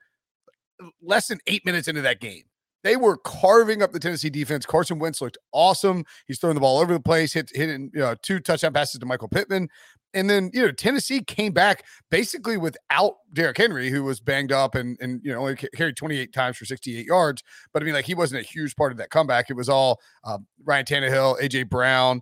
uh, 0.80 0.88
less 1.02 1.28
than 1.28 1.40
eight 1.48 1.66
minutes 1.66 1.88
into 1.88 2.02
that 2.02 2.20
game. 2.20 2.44
They 2.86 2.98
were 2.98 3.18
carving 3.18 3.82
up 3.82 3.94
the 3.94 4.00
Tennessee 4.00 4.30
defense. 4.30 4.64
Carson 4.64 5.00
Wentz 5.00 5.20
looked 5.20 5.40
awesome. 5.52 6.06
He's 6.28 6.38
throwing 6.38 6.54
the 6.54 6.62
ball 6.62 6.78
over 6.78 6.94
the 6.94 7.00
place, 7.00 7.34
hit 7.34 7.50
hit 7.52 7.68
you 7.68 7.90
know, 7.96 8.14
two 8.22 8.40
touchdown 8.40 8.74
passes 8.74 9.00
to 9.00 9.08
Michael 9.08 9.28
Pittman. 9.28 9.70
and 10.14 10.30
then 10.30 10.52
you 10.54 10.62
know 10.62 10.72
Tennessee 10.72 11.22
came 11.22 11.52
back 11.52 11.84
basically 12.12 12.58
without 12.58 13.16
Derrick 13.34 13.58
Henry, 13.58 13.90
who 13.90 14.04
was 14.04 14.20
banged 14.20 14.52
up 14.52 14.76
and 14.76 15.00
and 15.02 15.20
you 15.24 15.34
know 15.34 15.40
only 15.40 15.56
carried 15.56 15.98
28 15.98 16.32
times 16.32 16.58
for 16.58 16.66
68 16.66 17.08
yards. 17.08 17.42
But 17.74 17.82
I 17.82 17.86
mean, 17.86 17.96
like 17.96 18.06
he 18.06 18.14
wasn't 18.14 18.42
a 18.42 18.48
huge 18.48 18.76
part 18.76 18.92
of 18.92 19.00
that 19.00 19.10
comeback. 19.10 19.50
It 19.50 19.56
was 19.56 19.68
all 19.68 20.00
uh, 20.24 20.38
Ryan 20.64 20.86
Tannehill, 20.86 21.42
AJ 21.42 21.72
Brown. 21.72 22.22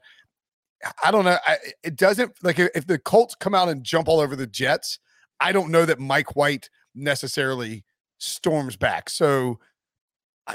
I 1.04 1.12
don't 1.12 1.26
know. 1.26 1.40
I, 1.46 1.58
it 1.84 1.98
doesn't 1.98 2.42
like 2.42 2.58
if 2.58 2.88
the 2.88 3.00
Colts 3.00 3.36
come 3.36 3.54
out 3.54 3.68
and 3.68 3.84
jump 3.84 4.08
all 4.08 4.22
over 4.22 4.38
the 4.38 4.48
Jets. 4.48 5.00
I 5.42 5.52
don't 5.52 5.72
know 5.72 5.86
that 5.86 6.00
Mike 6.00 6.38
White 6.38 6.70
necessarily 6.96 7.84
storms 8.18 8.78
back. 8.78 9.10
So 9.10 9.60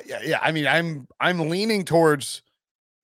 yeah, 0.06 0.20
yeah. 0.24 0.38
I 0.42 0.52
mean, 0.52 0.66
I'm 0.66 1.06
I'm 1.20 1.48
leaning 1.48 1.84
towards 1.84 2.42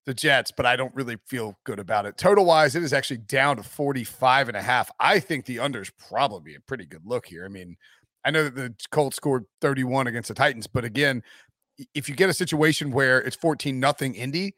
the 0.05 0.13
Jets, 0.13 0.51
but 0.51 0.65
I 0.65 0.75
don't 0.75 0.93
really 0.93 1.17
feel 1.25 1.57
good 1.63 1.79
about 1.79 2.05
it. 2.05 2.17
Total 2.17 2.45
wise, 2.45 2.75
it 2.75 2.83
is 2.83 2.93
actually 2.93 3.17
down 3.17 3.57
to 3.57 3.63
45 3.63 4.49
and 4.49 4.57
a 4.57 4.61
half. 4.61 4.91
I 4.99 5.19
think 5.19 5.45
the 5.45 5.59
under 5.59 5.81
is 5.81 5.91
probably 6.09 6.55
a 6.55 6.59
pretty 6.59 6.85
good 6.85 7.01
look 7.05 7.25
here. 7.25 7.43
I 7.43 7.47
mean, 7.47 7.75
I 8.23 8.31
know 8.31 8.43
that 8.43 8.55
the 8.55 8.73
Colts 8.91 9.15
scored 9.15 9.45
31 9.61 10.07
against 10.07 10.27
the 10.27 10.35
Titans, 10.35 10.67
but 10.67 10.85
again, 10.85 11.23
if 11.93 12.07
you 12.07 12.15
get 12.15 12.29
a 12.29 12.33
situation 12.33 12.91
where 12.91 13.19
it's 13.21 13.35
14 13.35 13.79
nothing 13.79 14.15
Indy, 14.15 14.53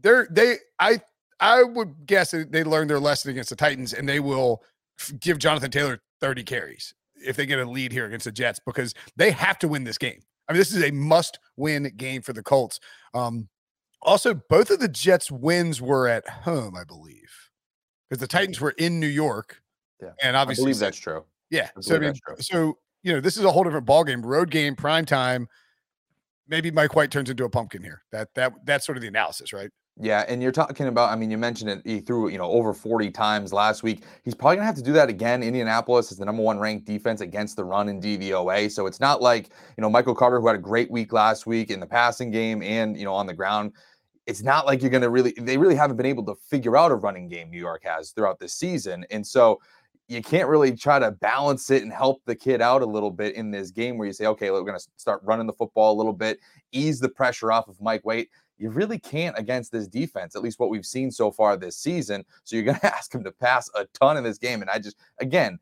they're 0.00 0.26
they 0.30 0.56
I 0.78 1.00
I 1.40 1.62
would 1.62 2.06
guess 2.06 2.30
they 2.30 2.64
learned 2.64 2.90
their 2.90 3.00
lesson 3.00 3.30
against 3.30 3.50
the 3.50 3.56
Titans 3.56 3.92
and 3.92 4.08
they 4.08 4.20
will 4.20 4.62
give 5.20 5.38
Jonathan 5.38 5.70
Taylor 5.70 6.00
30 6.20 6.44
carries 6.44 6.94
if 7.16 7.36
they 7.36 7.46
get 7.46 7.58
a 7.58 7.68
lead 7.68 7.92
here 7.92 8.06
against 8.06 8.24
the 8.24 8.32
Jets 8.32 8.60
because 8.64 8.94
they 9.16 9.30
have 9.30 9.58
to 9.58 9.68
win 9.68 9.84
this 9.84 9.98
game. 9.98 10.20
I 10.48 10.52
mean, 10.52 10.58
this 10.58 10.72
is 10.72 10.82
a 10.82 10.90
must 10.90 11.38
win 11.56 11.92
game 11.96 12.22
for 12.22 12.32
the 12.32 12.42
Colts. 12.42 12.80
Um, 13.14 13.48
also, 14.02 14.34
both 14.34 14.70
of 14.70 14.80
the 14.80 14.88
Jets' 14.88 15.30
wins 15.30 15.80
were 15.80 16.06
at 16.06 16.28
home, 16.28 16.76
I 16.76 16.84
believe, 16.84 17.30
because 18.08 18.20
the 18.20 18.26
Titans 18.26 18.60
were 18.60 18.74
in 18.76 19.00
New 19.00 19.06
York. 19.06 19.62
Yeah, 20.02 20.10
and 20.22 20.36
obviously, 20.36 20.62
I 20.62 20.66
believe 20.66 20.78
that's 20.78 20.98
true. 20.98 21.24
Yeah, 21.50 21.70
I 21.76 21.80
so 21.80 21.96
I 21.96 21.98
mean, 21.98 22.14
so 22.38 22.78
you 23.02 23.12
know, 23.12 23.20
this 23.20 23.36
is 23.36 23.44
a 23.44 23.50
whole 23.50 23.64
different 23.64 23.86
ball 23.86 24.04
game. 24.04 24.20
Road 24.20 24.50
game, 24.50 24.76
prime 24.76 25.06
time. 25.06 25.48
Maybe 26.46 26.70
Mike 26.70 26.94
White 26.94 27.10
turns 27.10 27.30
into 27.30 27.44
a 27.44 27.50
pumpkin 27.50 27.82
here. 27.82 28.02
That 28.12 28.28
that 28.34 28.52
that's 28.64 28.84
sort 28.84 28.98
of 28.98 29.02
the 29.02 29.08
analysis, 29.08 29.52
right? 29.54 29.70
Yeah, 30.00 30.24
and 30.26 30.42
you're 30.42 30.50
talking 30.50 30.88
about, 30.88 31.12
I 31.12 31.16
mean, 31.16 31.30
you 31.30 31.38
mentioned 31.38 31.70
it, 31.70 31.82
he 31.84 32.00
threw, 32.00 32.28
you 32.28 32.36
know, 32.36 32.50
over 32.50 32.74
40 32.74 33.12
times 33.12 33.52
last 33.52 33.84
week. 33.84 34.02
He's 34.24 34.34
probably 34.34 34.56
going 34.56 34.64
to 34.64 34.66
have 34.66 34.74
to 34.74 34.82
do 34.82 34.92
that 34.94 35.08
again. 35.08 35.44
Indianapolis 35.44 36.10
is 36.10 36.18
the 36.18 36.24
number 36.24 36.42
one 36.42 36.58
ranked 36.58 36.84
defense 36.84 37.20
against 37.20 37.54
the 37.54 37.64
run 37.64 37.88
in 37.88 38.00
DVOA. 38.00 38.72
So 38.72 38.86
it's 38.86 38.98
not 38.98 39.22
like, 39.22 39.50
you 39.76 39.82
know, 39.82 39.88
Michael 39.88 40.14
Carter, 40.16 40.40
who 40.40 40.48
had 40.48 40.56
a 40.56 40.60
great 40.60 40.90
week 40.90 41.12
last 41.12 41.46
week 41.46 41.70
in 41.70 41.78
the 41.78 41.86
passing 41.86 42.32
game 42.32 42.60
and, 42.60 42.96
you 42.96 43.04
know, 43.04 43.14
on 43.14 43.28
the 43.28 43.34
ground. 43.34 43.72
It's 44.26 44.42
not 44.42 44.66
like 44.66 44.82
you're 44.82 44.90
going 44.90 45.02
to 45.02 45.10
really, 45.10 45.32
they 45.38 45.58
really 45.58 45.76
haven't 45.76 45.96
been 45.96 46.06
able 46.06 46.24
to 46.24 46.34
figure 46.34 46.76
out 46.76 46.90
a 46.90 46.96
running 46.96 47.28
game 47.28 47.50
New 47.50 47.60
York 47.60 47.82
has 47.84 48.10
throughout 48.10 48.40
this 48.40 48.54
season. 48.54 49.06
And 49.12 49.24
so 49.24 49.60
you 50.08 50.22
can't 50.22 50.48
really 50.48 50.74
try 50.74 50.98
to 50.98 51.12
balance 51.12 51.70
it 51.70 51.82
and 51.82 51.92
help 51.92 52.20
the 52.26 52.34
kid 52.34 52.60
out 52.60 52.82
a 52.82 52.86
little 52.86 53.10
bit 53.12 53.36
in 53.36 53.52
this 53.52 53.70
game 53.70 53.96
where 53.96 54.06
you 54.08 54.12
say, 54.12 54.26
okay, 54.26 54.50
we're 54.50 54.62
going 54.62 54.78
to 54.78 54.86
start 54.96 55.20
running 55.22 55.46
the 55.46 55.52
football 55.52 55.94
a 55.94 55.98
little 55.98 56.12
bit, 56.12 56.40
ease 56.72 56.98
the 56.98 57.08
pressure 57.08 57.52
off 57.52 57.68
of 57.68 57.80
Mike 57.80 58.02
White 58.02 58.28
you 58.58 58.70
really 58.70 58.98
can't 58.98 59.38
against 59.38 59.72
this 59.72 59.86
defense, 59.88 60.36
at 60.36 60.42
least 60.42 60.58
what 60.58 60.70
we've 60.70 60.86
seen 60.86 61.10
so 61.10 61.30
far 61.30 61.56
this 61.56 61.76
season. 61.76 62.24
So 62.44 62.56
you're 62.56 62.64
going 62.64 62.78
to 62.80 62.94
ask 62.94 63.14
him 63.14 63.24
to 63.24 63.32
pass 63.32 63.70
a 63.74 63.86
ton 63.86 64.16
in 64.16 64.24
this 64.24 64.38
game. 64.38 64.60
And 64.60 64.70
I 64.70 64.78
just, 64.78 64.96
again, 65.18 65.58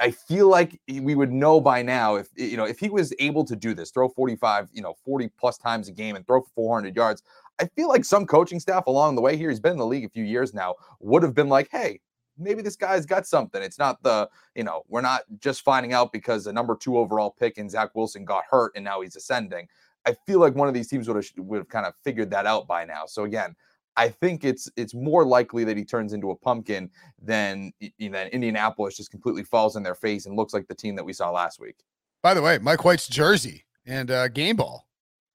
I 0.00 0.10
feel 0.10 0.48
like 0.48 0.80
we 0.88 1.14
would 1.14 1.30
know 1.30 1.60
by 1.60 1.82
now 1.82 2.14
if 2.16 2.28
you 2.34 2.56
know 2.56 2.64
if 2.64 2.78
he 2.78 2.88
was 2.88 3.12
able 3.18 3.44
to 3.44 3.54
do 3.54 3.74
this, 3.74 3.90
throw 3.90 4.08
45, 4.08 4.70
you 4.72 4.80
know, 4.80 4.94
40 5.04 5.28
plus 5.38 5.58
times 5.58 5.88
a 5.88 5.92
game 5.92 6.16
and 6.16 6.26
throw 6.26 6.40
for 6.40 6.48
400 6.54 6.96
yards. 6.96 7.22
I 7.60 7.66
feel 7.76 7.88
like 7.88 8.06
some 8.06 8.26
coaching 8.26 8.58
staff 8.58 8.86
along 8.86 9.14
the 9.14 9.20
way 9.20 9.36
here, 9.36 9.50
he's 9.50 9.60
been 9.60 9.72
in 9.72 9.78
the 9.78 9.84
league 9.84 10.06
a 10.06 10.08
few 10.08 10.24
years 10.24 10.54
now, 10.54 10.76
would 11.00 11.22
have 11.22 11.34
been 11.34 11.50
like, 11.50 11.68
hey, 11.70 12.00
maybe 12.38 12.62
this 12.62 12.76
guy's 12.76 13.04
got 13.04 13.26
something. 13.26 13.62
It's 13.62 13.78
not 13.78 14.02
the, 14.02 14.28
you 14.54 14.64
know, 14.64 14.82
we're 14.88 15.02
not 15.02 15.22
just 15.38 15.62
finding 15.62 15.92
out 15.92 16.12
because 16.12 16.44
the 16.44 16.52
number 16.54 16.74
two 16.74 16.96
overall 16.96 17.30
pick 17.38 17.58
and 17.58 17.70
Zach 17.70 17.90
Wilson 17.94 18.24
got 18.24 18.44
hurt 18.50 18.72
and 18.74 18.84
now 18.84 19.02
he's 19.02 19.16
ascending. 19.16 19.68
I 20.06 20.16
feel 20.26 20.40
like 20.40 20.54
one 20.54 20.68
of 20.68 20.74
these 20.74 20.88
teams 20.88 21.08
would 21.08 21.16
have 21.16 21.26
would 21.36 21.58
have 21.58 21.68
kind 21.68 21.86
of 21.86 21.94
figured 22.02 22.30
that 22.30 22.46
out 22.46 22.66
by 22.66 22.84
now. 22.84 23.06
So 23.06 23.24
again, 23.24 23.54
I 23.96 24.08
think 24.08 24.44
it's 24.44 24.70
it's 24.76 24.94
more 24.94 25.24
likely 25.24 25.64
that 25.64 25.76
he 25.76 25.84
turns 25.84 26.12
into 26.12 26.30
a 26.30 26.36
pumpkin 26.36 26.90
than 27.20 27.72
you 27.98 28.10
know, 28.10 28.22
Indianapolis 28.24 28.96
just 28.96 29.10
completely 29.10 29.42
falls 29.42 29.76
in 29.76 29.82
their 29.82 29.94
face 29.94 30.26
and 30.26 30.36
looks 30.36 30.54
like 30.54 30.66
the 30.68 30.74
team 30.74 30.96
that 30.96 31.04
we 31.04 31.12
saw 31.12 31.30
last 31.30 31.60
week. 31.60 31.76
By 32.22 32.34
the 32.34 32.42
way, 32.42 32.58
Mike 32.58 32.84
White's 32.84 33.08
jersey 33.08 33.64
and 33.86 34.10
uh, 34.10 34.28
game 34.28 34.56
ball 34.56 34.86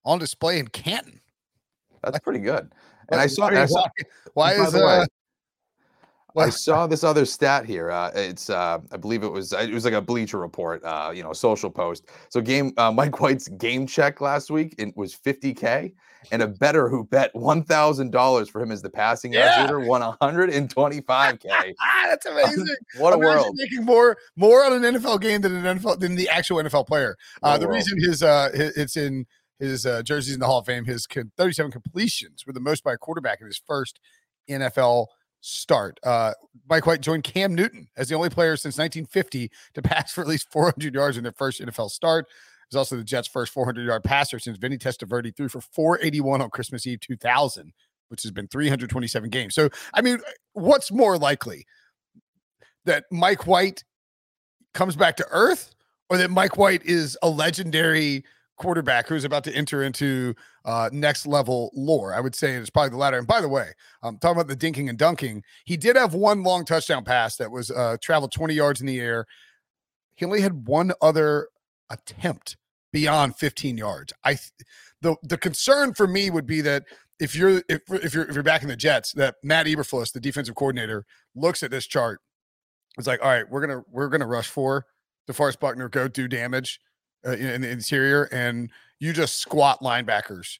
on 0.04 0.18
display 0.18 0.58
in 0.58 0.68
Canton. 0.68 1.20
That's 2.02 2.18
pretty 2.20 2.40
good. 2.40 2.72
And 3.10 3.20
I 3.20 3.26
saw, 3.26 3.46
I 3.46 3.66
saw 3.66 3.86
why, 4.34 4.56
why 4.56 4.66
is 4.66 4.74
uh, 4.74 5.04
I 6.36 6.50
saw 6.50 6.86
this 6.86 7.04
other 7.04 7.24
stat 7.24 7.64
here. 7.64 7.90
Uh, 7.90 8.10
it's 8.14 8.50
uh, 8.50 8.78
I 8.92 8.96
believe 8.96 9.22
it 9.22 9.28
was 9.28 9.52
it 9.52 9.72
was 9.72 9.84
like 9.84 9.94
a 9.94 10.00
Bleacher 10.00 10.38
Report, 10.38 10.82
uh, 10.84 11.12
you 11.14 11.22
know, 11.22 11.32
social 11.32 11.70
post. 11.70 12.08
So 12.28 12.40
game 12.40 12.72
uh, 12.76 12.92
Mike 12.94 13.20
White's 13.20 13.48
game 13.48 13.86
check 13.86 14.20
last 14.20 14.50
week 14.50 14.74
it 14.78 14.96
was 14.96 15.14
50k, 15.14 15.92
and 16.30 16.42
a 16.42 16.48
better 16.48 16.88
who 16.88 17.04
bet 17.04 17.34
one 17.34 17.62
thousand 17.62 18.12
dollars 18.12 18.48
for 18.48 18.60
him 18.60 18.70
as 18.70 18.82
the 18.82 18.90
passing 18.90 19.32
yeah. 19.32 19.62
leader 19.62 19.80
won 19.80 20.02
125k. 20.02 21.74
Ah, 21.80 22.06
that's 22.08 22.26
amazing. 22.26 22.66
what 22.98 23.12
a 23.12 23.18
world! 23.18 23.54
Making 23.54 23.84
more 23.84 24.16
more 24.36 24.64
on 24.64 24.84
an 24.84 24.94
NFL 24.94 25.20
game 25.20 25.40
than 25.40 25.54
an 25.54 25.78
NFL 25.78 26.00
than 26.00 26.16
the 26.16 26.28
actual 26.28 26.58
NFL 26.58 26.86
player. 26.86 27.16
Uh, 27.42 27.58
the 27.58 27.66
world. 27.66 27.76
reason 27.76 27.98
his 28.00 28.22
uh 28.22 28.50
it's 28.52 28.96
in 28.96 29.26
his 29.58 29.86
uh, 29.86 30.02
jerseys 30.02 30.34
in 30.34 30.40
the 30.40 30.46
Hall 30.46 30.58
of 30.58 30.66
Fame, 30.66 30.84
his 30.84 31.06
37 31.06 31.72
completions 31.72 32.44
were 32.46 32.52
the 32.52 32.60
most 32.60 32.84
by 32.84 32.92
a 32.92 32.98
quarterback 32.98 33.40
in 33.40 33.46
his 33.46 33.60
first 33.66 34.00
NFL 34.50 35.06
start. 35.40 35.98
Uh, 36.02 36.32
Mike 36.68 36.86
White 36.86 37.00
joined 37.00 37.24
Cam 37.24 37.54
Newton 37.54 37.88
as 37.96 38.08
the 38.08 38.14
only 38.14 38.30
player 38.30 38.56
since 38.56 38.78
1950 38.78 39.50
to 39.74 39.82
pass 39.82 40.12
for 40.12 40.20
at 40.20 40.26
least 40.26 40.50
400 40.50 40.94
yards 40.94 41.16
in 41.16 41.22
their 41.22 41.32
first 41.32 41.60
NFL 41.60 41.90
start. 41.90 42.26
He's 42.68 42.76
also 42.76 42.96
the 42.96 43.04
Jets' 43.04 43.28
first 43.28 43.52
400 43.52 43.86
yard 43.86 44.02
passer 44.02 44.38
since 44.38 44.58
Vinny 44.58 44.76
Testaverde 44.76 45.36
threw 45.36 45.48
for 45.48 45.60
481 45.60 46.42
on 46.42 46.50
Christmas 46.50 46.86
Eve 46.86 47.00
2000, 47.00 47.72
which 48.08 48.22
has 48.22 48.32
been 48.32 48.48
327 48.48 49.30
games. 49.30 49.54
So, 49.54 49.68
I 49.94 50.02
mean, 50.02 50.18
what's 50.52 50.90
more 50.90 51.16
likely 51.16 51.64
that 52.84 53.04
Mike 53.12 53.46
White 53.46 53.84
comes 54.74 54.96
back 54.96 55.16
to 55.16 55.26
earth 55.30 55.74
or 56.10 56.16
that 56.18 56.30
Mike 56.30 56.56
White 56.56 56.84
is 56.84 57.16
a 57.22 57.28
legendary 57.28 58.24
quarterback 58.56 59.08
who's 59.08 59.24
about 59.24 59.44
to 59.44 59.54
enter 59.54 59.82
into 59.82 60.34
uh, 60.64 60.90
next 60.92 61.26
level 61.26 61.70
lore. 61.74 62.14
I 62.14 62.20
would 62.20 62.34
say 62.34 62.54
it's 62.54 62.70
probably 62.70 62.90
the 62.90 62.96
latter. 62.96 63.18
And 63.18 63.26
by 63.26 63.40
the 63.40 63.48
way, 63.48 63.72
um, 64.02 64.18
talking 64.18 64.40
about 64.40 64.48
the 64.48 64.56
dinking 64.56 64.88
and 64.88 64.98
dunking, 64.98 65.42
he 65.64 65.76
did 65.76 65.96
have 65.96 66.14
one 66.14 66.42
long 66.42 66.64
touchdown 66.64 67.04
pass 67.04 67.36
that 67.36 67.50
was 67.50 67.70
uh, 67.70 67.96
traveled 68.02 68.32
20 68.32 68.54
yards 68.54 68.80
in 68.80 68.86
the 68.86 69.00
air. 69.00 69.26
He 70.16 70.24
only 70.24 70.40
had 70.40 70.66
one 70.66 70.92
other 71.02 71.48
attempt 71.90 72.56
beyond 72.92 73.36
15 73.36 73.76
yards. 73.76 74.12
I 74.24 74.38
the 75.02 75.16
the 75.22 75.36
concern 75.36 75.92
for 75.92 76.06
me 76.06 76.30
would 76.30 76.46
be 76.46 76.62
that 76.62 76.84
if 77.20 77.36
you're 77.36 77.62
if, 77.68 77.82
if 77.90 78.14
you're 78.14 78.26
if 78.28 78.34
you're 78.34 78.42
back 78.42 78.62
in 78.62 78.68
the 78.68 78.76
Jets, 78.76 79.12
that 79.12 79.36
Matt 79.42 79.66
Eberflus, 79.66 80.12
the 80.12 80.20
defensive 80.20 80.54
coordinator, 80.54 81.04
looks 81.34 81.62
at 81.62 81.70
this 81.70 81.86
chart. 81.86 82.20
It's 82.96 83.06
like, 83.06 83.20
all 83.22 83.28
right, 83.28 83.48
we're 83.48 83.60
gonna 83.60 83.82
we're 83.90 84.08
gonna 84.08 84.26
rush 84.26 84.48
for 84.48 84.86
DeForest 85.28 85.60
Buckner, 85.60 85.88
go 85.88 86.08
do 86.08 86.28
damage 86.28 86.80
uh, 87.26 87.32
in 87.32 87.62
the 87.62 87.70
interior, 87.70 88.24
and 88.32 88.70
you 88.98 89.12
just 89.12 89.38
squat 89.38 89.80
linebackers 89.80 90.58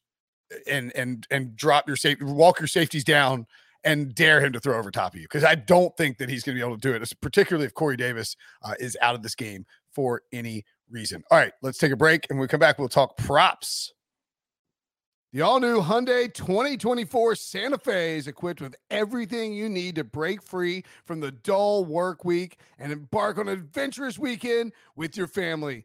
and 0.66 0.94
and 0.94 1.26
and 1.30 1.56
drop 1.56 1.86
your 1.86 1.96
safety, 1.96 2.24
walk 2.24 2.60
your 2.60 2.68
safeties 2.68 3.04
down, 3.04 3.46
and 3.84 4.14
dare 4.14 4.44
him 4.44 4.52
to 4.52 4.60
throw 4.60 4.78
over 4.78 4.90
top 4.90 5.14
of 5.14 5.20
you 5.20 5.26
because 5.26 5.44
I 5.44 5.54
don't 5.54 5.96
think 5.96 6.18
that 6.18 6.28
he's 6.28 6.42
going 6.42 6.56
to 6.56 6.60
be 6.60 6.66
able 6.66 6.76
to 6.76 6.80
do 6.80 6.94
it, 6.94 7.12
particularly 7.20 7.66
if 7.66 7.74
Corey 7.74 7.96
Davis 7.96 8.36
uh, 8.62 8.74
is 8.78 8.96
out 9.00 9.14
of 9.14 9.22
this 9.22 9.34
game 9.34 9.64
for 9.92 10.22
any 10.32 10.64
reason. 10.90 11.22
All 11.30 11.38
right, 11.38 11.52
let's 11.62 11.78
take 11.78 11.92
a 11.92 11.96
break, 11.96 12.26
and 12.30 12.38
we 12.38 12.48
come 12.48 12.60
back, 12.60 12.78
we'll 12.78 12.88
talk 12.88 13.16
props. 13.16 13.92
The 15.32 15.42
all 15.42 15.60
new 15.60 15.82
Hyundai 15.82 16.32
2024 16.32 17.34
Santa 17.34 17.76
Fe 17.76 18.16
is 18.16 18.26
equipped 18.26 18.60
with 18.60 18.74
everything 18.90 19.52
you 19.52 19.68
need 19.68 19.96
to 19.96 20.04
break 20.04 20.40
free 20.40 20.82
from 21.04 21.20
the 21.20 21.32
dull 21.32 21.84
work 21.84 22.24
week 22.24 22.58
and 22.78 22.90
embark 22.90 23.36
on 23.36 23.48
an 23.48 23.52
adventurous 23.52 24.18
weekend 24.18 24.72
with 24.94 25.16
your 25.16 25.26
family. 25.26 25.84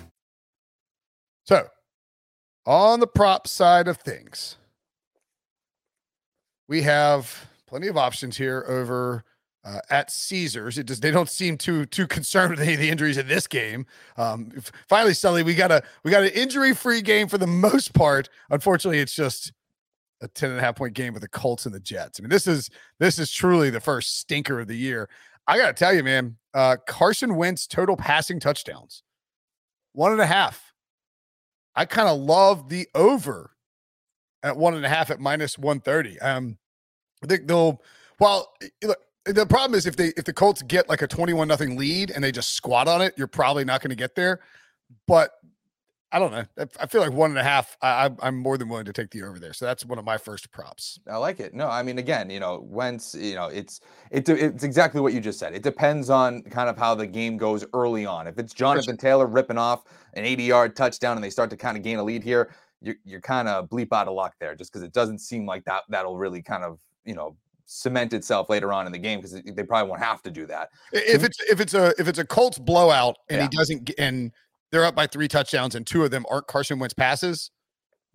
So, 1.51 1.67
on 2.65 3.01
the 3.01 3.07
prop 3.07 3.45
side 3.45 3.89
of 3.89 3.97
things, 3.97 4.55
we 6.69 6.83
have 6.83 7.49
plenty 7.67 7.87
of 7.87 7.97
options 7.97 8.37
here 8.37 8.63
over 8.69 9.25
uh, 9.65 9.79
at 9.89 10.11
Caesars. 10.11 10.77
It 10.77 10.85
just 10.85 11.01
they 11.01 11.11
don't 11.11 11.29
seem 11.29 11.57
too 11.57 11.85
too 11.87 12.07
concerned 12.07 12.51
with 12.51 12.61
any 12.61 12.75
of 12.75 12.79
the 12.79 12.89
injuries 12.89 13.17
in 13.17 13.27
this 13.27 13.47
game. 13.47 13.85
Um, 14.15 14.53
finally, 14.87 15.13
Sully, 15.13 15.43
we 15.43 15.53
got 15.53 15.73
a 15.73 15.83
we 16.05 16.11
got 16.11 16.23
an 16.23 16.29
injury 16.29 16.73
free 16.73 17.01
game 17.01 17.27
for 17.27 17.37
the 17.37 17.47
most 17.47 17.93
part. 17.93 18.29
Unfortunately, 18.49 18.99
it's 18.99 19.13
just 19.13 19.51
a 20.21 20.29
10 20.29 20.51
and 20.51 20.59
a 20.59 20.61
half 20.61 20.77
point 20.77 20.93
game 20.93 21.11
with 21.11 21.21
the 21.21 21.27
Colts 21.27 21.65
and 21.65 21.75
the 21.75 21.81
Jets. 21.81 22.17
I 22.17 22.23
mean, 22.23 22.29
this 22.29 22.47
is 22.47 22.69
this 22.97 23.19
is 23.19 23.29
truly 23.29 23.69
the 23.69 23.81
first 23.81 24.19
stinker 24.19 24.61
of 24.61 24.69
the 24.69 24.77
year. 24.77 25.09
I 25.47 25.57
gotta 25.57 25.73
tell 25.73 25.93
you, 25.93 26.05
man, 26.05 26.37
uh, 26.53 26.77
Carson 26.87 27.35
Wentz 27.35 27.67
total 27.67 27.97
passing 27.97 28.39
touchdowns, 28.39 29.03
one 29.91 30.13
and 30.13 30.21
a 30.21 30.25
half. 30.25 30.70
I 31.75 31.85
kind 31.85 32.09
of 32.09 32.19
love 32.19 32.69
the 32.69 32.87
over 32.95 33.51
at 34.43 34.57
one 34.57 34.73
and 34.73 34.85
a 34.85 34.89
half 34.89 35.11
at 35.11 35.19
minus 35.19 35.57
130. 35.57 36.19
Um, 36.19 36.57
I 37.23 37.27
think 37.27 37.47
they'll 37.47 37.81
well 38.19 38.51
eh, 38.61 38.67
eh, 38.81 38.87
look, 38.87 38.97
eh, 39.27 39.31
the 39.31 39.45
problem 39.45 39.77
is 39.77 39.85
if 39.85 39.95
they 39.95 40.13
if 40.17 40.25
the 40.25 40.33
Colts 40.33 40.61
get 40.63 40.89
like 40.89 41.01
a 41.01 41.07
21 41.07 41.47
nothing 41.47 41.77
lead 41.77 42.11
and 42.11 42.23
they 42.23 42.31
just 42.31 42.51
squat 42.55 42.87
on 42.87 43.01
it, 43.01 43.13
you're 43.17 43.27
probably 43.27 43.63
not 43.63 43.81
going 43.81 43.89
to 43.89 43.95
get 43.95 44.15
there. 44.15 44.39
But 45.07 45.31
I 46.13 46.19
don't 46.19 46.31
know. 46.31 46.45
I 46.79 46.87
feel 46.87 46.99
like 46.99 47.13
one 47.13 47.31
and 47.31 47.39
a 47.39 47.43
half. 47.43 47.77
I, 47.81 48.09
am 48.21 48.37
more 48.37 48.57
than 48.57 48.67
willing 48.67 48.85
to 48.85 48.93
take 48.93 49.11
the 49.11 49.23
over 49.23 49.39
there. 49.39 49.53
So 49.53 49.65
that's 49.65 49.85
one 49.85 49.97
of 49.97 50.03
my 50.03 50.17
first 50.17 50.51
props. 50.51 50.99
I 51.09 51.15
like 51.17 51.39
it. 51.39 51.53
No, 51.53 51.69
I 51.69 51.83
mean, 51.83 51.99
again, 51.99 52.29
you 52.29 52.39
know, 52.39 52.65
Wentz, 52.67 53.15
you 53.15 53.35
know, 53.35 53.47
it's 53.47 53.79
it, 54.09 54.27
it's 54.27 54.63
exactly 54.63 54.99
what 54.99 55.13
you 55.13 55.21
just 55.21 55.39
said. 55.39 55.53
It 55.53 55.63
depends 55.63 56.09
on 56.09 56.41
kind 56.43 56.69
of 56.69 56.77
how 56.77 56.95
the 56.95 57.07
game 57.07 57.37
goes 57.37 57.65
early 57.73 58.05
on. 58.05 58.27
If 58.27 58.37
it's 58.39 58.53
Jonathan 58.53 58.97
Taylor 58.97 59.25
ripping 59.25 59.57
off 59.57 59.85
an 60.13 60.25
80 60.25 60.43
yard 60.43 60.75
touchdown 60.75 61.15
and 61.15 61.23
they 61.23 61.29
start 61.29 61.49
to 61.51 61.57
kind 61.57 61.77
of 61.77 61.83
gain 61.83 61.97
a 61.97 62.03
lead 62.03 62.23
here, 62.23 62.53
you're, 62.81 62.95
you're 63.05 63.21
kind 63.21 63.47
of 63.47 63.69
bleep 63.69 63.93
out 63.93 64.07
of 64.07 64.13
luck 64.13 64.35
there, 64.39 64.53
just 64.53 64.73
because 64.73 64.83
it 64.83 64.91
doesn't 64.91 65.19
seem 65.19 65.45
like 65.45 65.63
that 65.65 65.83
that'll 65.87 66.17
really 66.17 66.41
kind 66.41 66.63
of 66.63 66.79
you 67.05 67.15
know 67.15 67.37
cement 67.67 68.11
itself 68.11 68.49
later 68.49 68.73
on 68.73 68.85
in 68.85 68.91
the 68.91 68.97
game 68.97 69.19
because 69.19 69.31
they 69.31 69.63
probably 69.63 69.89
won't 69.89 70.01
have 70.01 70.21
to 70.23 70.29
do 70.29 70.45
that. 70.45 70.69
If 70.91 71.23
it's 71.23 71.39
if 71.49 71.61
it's 71.61 71.73
a 71.73 71.93
if 71.97 72.09
it's 72.09 72.19
a 72.19 72.25
Colts 72.25 72.59
blowout 72.59 73.15
and 73.29 73.37
yeah. 73.37 73.43
he 73.43 73.57
doesn't 73.57 73.91
and 73.97 74.31
they're 74.71 74.85
up 74.85 74.95
by 74.95 75.07
three 75.07 75.27
touchdowns 75.27 75.75
and 75.75 75.85
two 75.85 76.03
of 76.03 76.11
them 76.11 76.25
aren't 76.29 76.47
Carson 76.47 76.79
Wentz 76.79 76.93
passes, 76.93 77.51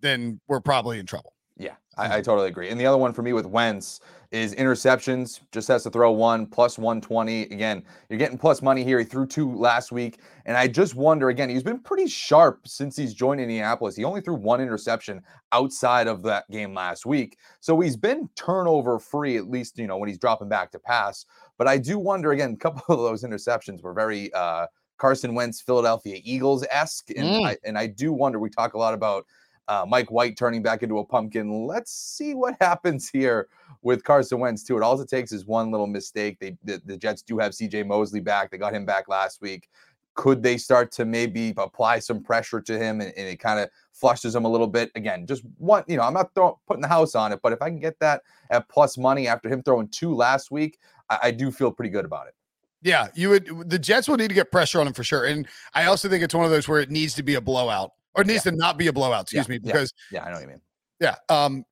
then 0.01 0.39
we're 0.47 0.59
probably 0.59 0.99
in 0.99 1.05
trouble. 1.05 1.33
Yeah, 1.59 1.75
I, 1.97 2.17
I, 2.17 2.21
totally 2.21 2.49
agree. 2.49 2.69
And 2.69 2.79
the 2.79 2.85
other 2.85 2.99
one 2.99 3.13
for 3.13 3.23
me 3.23 3.33
with 3.33 3.47
Wentz 3.47 3.99
is 4.29 4.53
interceptions. 4.53 5.39
Just 5.51 5.67
has 5.69 5.81
to 5.83 5.89
throw 5.89 6.11
one 6.11 6.45
plus 6.45 6.77
120. 6.77 7.43
Again, 7.43 7.81
you're 8.09 8.19
getting 8.19 8.37
plus 8.37 8.61
money 8.61 8.83
here. 8.83 8.99
He 8.99 9.05
threw 9.05 9.25
two 9.25 9.51
last 9.55 9.91
week. 9.91 10.19
And 10.45 10.55
I 10.55 10.67
just 10.67 10.93
wonder 10.93 11.29
again, 11.29 11.49
he's 11.49 11.63
been 11.63 11.79
pretty 11.79 12.07
sharp 12.07 12.67
since 12.67 12.95
he's 12.95 13.15
joined 13.15 13.41
Indianapolis. 13.41 13.95
He 13.95 14.03
only 14.03 14.21
threw 14.21 14.35
one 14.35 14.61
interception 14.61 15.23
outside 15.51 16.05
of 16.05 16.21
that 16.23 16.47
game 16.51 16.75
last 16.75 17.07
week. 17.07 17.39
So 17.59 17.79
he's 17.79 17.97
been 17.97 18.29
turnover 18.35 18.99
free, 18.99 19.35
at 19.37 19.49
least, 19.49 19.79
you 19.79 19.87
know, 19.87 19.97
when 19.97 20.09
he's 20.09 20.19
dropping 20.19 20.49
back 20.49 20.71
to 20.73 20.79
pass. 20.79 21.25
But 21.57 21.67
I 21.67 21.79
do 21.79 21.97
wonder 21.97 22.33
again, 22.33 22.53
a 22.53 22.57
couple 22.57 22.83
of 22.93 22.99
those 22.99 23.23
interceptions 23.23 23.81
were 23.81 23.93
very 23.93 24.31
uh 24.33 24.67
Carson 24.97 25.33
Wentz, 25.33 25.61
Philadelphia 25.61 26.19
Eagles 26.23 26.65
esque. 26.71 27.11
And, 27.15 27.27
mm. 27.27 27.45
I, 27.45 27.57
and 27.63 27.77
I 27.77 27.87
do 27.87 28.11
wonder, 28.11 28.39
we 28.39 28.49
talk 28.49 28.73
a 28.73 28.77
lot 28.77 28.93
about 28.93 29.25
uh, 29.67 29.85
Mike 29.87 30.09
White 30.11 30.37
turning 30.37 30.61
back 30.61 30.83
into 30.83 30.99
a 30.99 31.05
pumpkin. 31.05 31.65
Let's 31.67 31.91
see 31.91 32.33
what 32.33 32.55
happens 32.61 33.09
here 33.09 33.47
with 33.81 34.03
Carson 34.03 34.39
Wentz, 34.39 34.63
too. 34.63 34.77
It 34.77 34.83
all 34.83 34.99
it 34.99 35.09
takes 35.09 35.31
is 35.31 35.45
one 35.45 35.71
little 35.71 35.87
mistake. 35.87 36.37
They 36.39 36.57
the, 36.63 36.81
the 36.85 36.97
Jets 36.97 37.21
do 37.21 37.37
have 37.39 37.51
CJ 37.51 37.85
Mosley 37.85 38.19
back. 38.19 38.51
They 38.51 38.57
got 38.57 38.73
him 38.73 38.85
back 38.85 39.07
last 39.07 39.41
week. 39.41 39.69
Could 40.15 40.41
they 40.41 40.57
start 40.57 40.91
to 40.93 41.05
maybe 41.05 41.53
apply 41.57 41.99
some 41.99 42.23
pressure 42.23 42.59
to 42.59 42.79
him 42.79 43.01
and, 43.01 43.13
and 43.15 43.27
it 43.27 43.39
kind 43.39 43.59
of 43.59 43.69
flushes 43.93 44.33
him 44.33 44.45
a 44.45 44.49
little 44.49 44.65
bit? 44.65 44.89
Again, 44.95 45.27
just 45.27 45.43
one, 45.59 45.83
you 45.87 45.95
know, 45.95 46.03
I'm 46.03 46.13
not 46.13 46.33
throwing, 46.33 46.55
putting 46.65 46.81
the 46.81 46.87
house 46.87 47.13
on 47.13 47.31
it, 47.31 47.39
but 47.43 47.53
if 47.53 47.61
I 47.61 47.69
can 47.69 47.79
get 47.79 47.99
that 47.99 48.23
at 48.49 48.67
plus 48.67 48.97
money 48.97 49.27
after 49.27 49.47
him 49.47 49.61
throwing 49.61 49.89
two 49.89 50.15
last 50.15 50.49
week, 50.49 50.79
I, 51.09 51.19
I 51.23 51.31
do 51.31 51.51
feel 51.51 51.71
pretty 51.71 51.91
good 51.91 52.05
about 52.05 52.27
it. 52.27 52.33
Yeah, 52.81 53.07
you 53.15 53.29
would. 53.29 53.69
The 53.69 53.79
Jets 53.79 54.07
will 54.07 54.17
need 54.17 54.27
to 54.27 54.35
get 54.35 54.51
pressure 54.51 54.79
on 54.79 54.87
him 54.87 54.93
for 54.93 55.03
sure, 55.03 55.25
and 55.25 55.47
I 55.73 55.85
also 55.85 56.07
think 56.09 56.23
it's 56.23 56.35
one 56.35 56.45
of 56.45 56.51
those 56.51 56.67
where 56.67 56.79
it 56.79 56.91
needs 56.91 57.13
to 57.15 57.23
be 57.23 57.35
a 57.35 57.41
blowout, 57.41 57.91
or 58.15 58.21
it 58.21 58.27
needs 58.27 58.45
yeah. 58.45 58.51
to 58.51 58.57
not 58.57 58.77
be 58.77 58.87
a 58.87 58.93
blowout. 58.93 59.23
Excuse 59.23 59.47
yeah, 59.47 59.51
me, 59.53 59.57
because 59.57 59.93
yeah. 60.11 60.19
yeah, 60.19 60.25
I 60.25 60.27
know 60.29 60.35
what 60.35 60.41
you 60.41 60.47
mean. 60.47 60.61
Yeah, 60.99 61.15
um, 61.29 61.65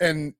and 0.00 0.34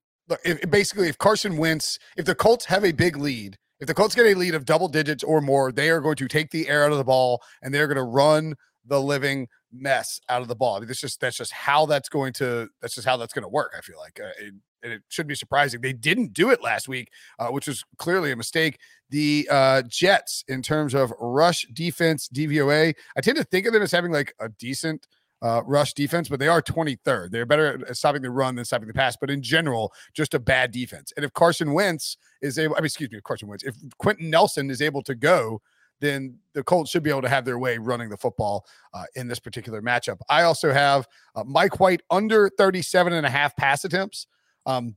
if, 0.45 0.71
basically, 0.71 1.09
if 1.09 1.19
Carson 1.19 1.57
Wentz, 1.57 1.99
if 2.17 2.25
the 2.25 2.35
Colts 2.35 2.65
have 2.67 2.85
a 2.85 2.93
big 2.93 3.17
lead, 3.17 3.59
if 3.81 3.87
the 3.89 3.95
Colts 3.95 4.15
get 4.15 4.27
a 4.27 4.35
lead 4.35 4.55
of 4.55 4.65
double 4.65 4.89
digits 4.89 5.25
or 5.25 5.41
more, 5.41 5.73
they 5.73 5.91
are 5.91 6.01
going 6.01 6.17
to 6.17 6.29
take 6.29 6.51
the 6.51 6.69
air 6.69 6.85
out 6.85 6.93
of 6.93 6.99
the 6.99 7.05
ball 7.05 7.43
and 7.63 7.75
they're 7.75 7.89
going 7.89 7.97
to 7.97 8.05
run 8.05 8.55
the 8.87 9.01
living 9.01 9.49
mess 9.73 10.21
out 10.29 10.43
of 10.43 10.49
the 10.49 10.55
ball. 10.55 10.77
I 10.77 10.81
mean, 10.81 10.89
that's 10.89 11.01
just 11.01 11.21
that's 11.21 11.37
just 11.37 11.53
how 11.53 11.87
that's 11.87 12.09
going 12.09 12.33
to 12.35 12.69
that's 12.81 12.95
just 12.95 13.07
how 13.07 13.17
that's 13.17 13.33
going 13.33 13.43
to 13.43 13.49
work. 13.49 13.75
I 13.77 13.81
feel 13.81 13.99
like, 13.99 14.21
uh, 14.21 14.31
it, 14.39 14.55
and 14.83 14.93
it 14.93 15.03
shouldn't 15.09 15.29
be 15.29 15.35
surprising 15.35 15.81
they 15.81 15.93
didn't 15.93 16.33
do 16.33 16.51
it 16.51 16.63
last 16.63 16.89
week, 16.89 17.11
uh, 17.39 17.49
which 17.49 17.67
was 17.67 17.85
clearly 17.99 18.33
a 18.33 18.37
mistake. 18.37 18.79
The 19.11 19.49
uh, 19.51 19.83
Jets, 19.83 20.45
in 20.49 20.63
terms 20.63 20.95
of 20.95 21.13
rush 21.21 21.67
defense, 21.73 22.29
DVOA, 22.29 22.95
I 23.17 23.21
tend 23.21 23.37
to 23.37 23.45
think 23.45 23.67
of 23.67 23.73
them 23.73 23.83
as 23.83 23.93
having 23.93 24.13
like 24.13 24.35
a 24.41 24.49
decent. 24.49 25.07
Uh, 25.45 25.61
rush 25.67 25.93
defense, 25.93 26.29
but 26.29 26.39
they 26.39 26.47
are 26.47 26.63
23rd. 26.63 27.33
They're 27.33 27.45
better 27.45 27.85
at 27.89 27.97
stopping 27.97 28.23
the 28.23 28.31
run 28.31 28.55
than 28.55 28.65
stopping 28.65 28.87
the 28.87 28.95
pass, 28.95 29.17
but 29.17 29.29
in 29.29 29.43
general, 29.43 29.93
just 30.15 30.35
a 30.35 30.39
bad 30.39 30.71
defense. 30.71 31.13
And 31.17 31.25
if 31.25 31.33
Carson 31.33 31.73
Wentz 31.73 32.17
is 32.43 32.61
able, 32.61 32.77
I 32.77 32.79
mean, 32.79 32.85
excuse 32.85 33.11
me, 33.11 33.21
Carson 33.25 33.49
Wentz, 33.49 33.65
if 33.65 33.75
Quenton 33.99 34.31
Nelson 34.31 34.71
is 34.71 34.81
able 34.81 35.03
to 35.03 35.17
go, 35.17 35.61
then 36.03 36.37
the 36.53 36.63
Colts 36.63 36.91
should 36.91 37.03
be 37.03 37.11
able 37.11 37.23
to 37.23 37.29
have 37.29 37.45
their 37.45 37.59
way 37.59 37.79
running 37.79 38.11
the 38.11 38.17
football 38.17 38.67
uh, 38.93 39.05
in 39.15 39.29
this 39.29 39.39
particular 39.39 39.81
matchup. 39.81 40.19
I 40.29 40.43
also 40.43 40.73
have 40.73 41.07
uh, 41.35 41.45
Mike 41.45 41.81
White 41.81 42.03
under 42.11 42.51
37 42.59 43.13
and 43.13 43.25
a 43.25 43.31
half 43.31 43.57
pass 43.57 43.85
attempts. 43.85 44.27
Um, 44.67 44.97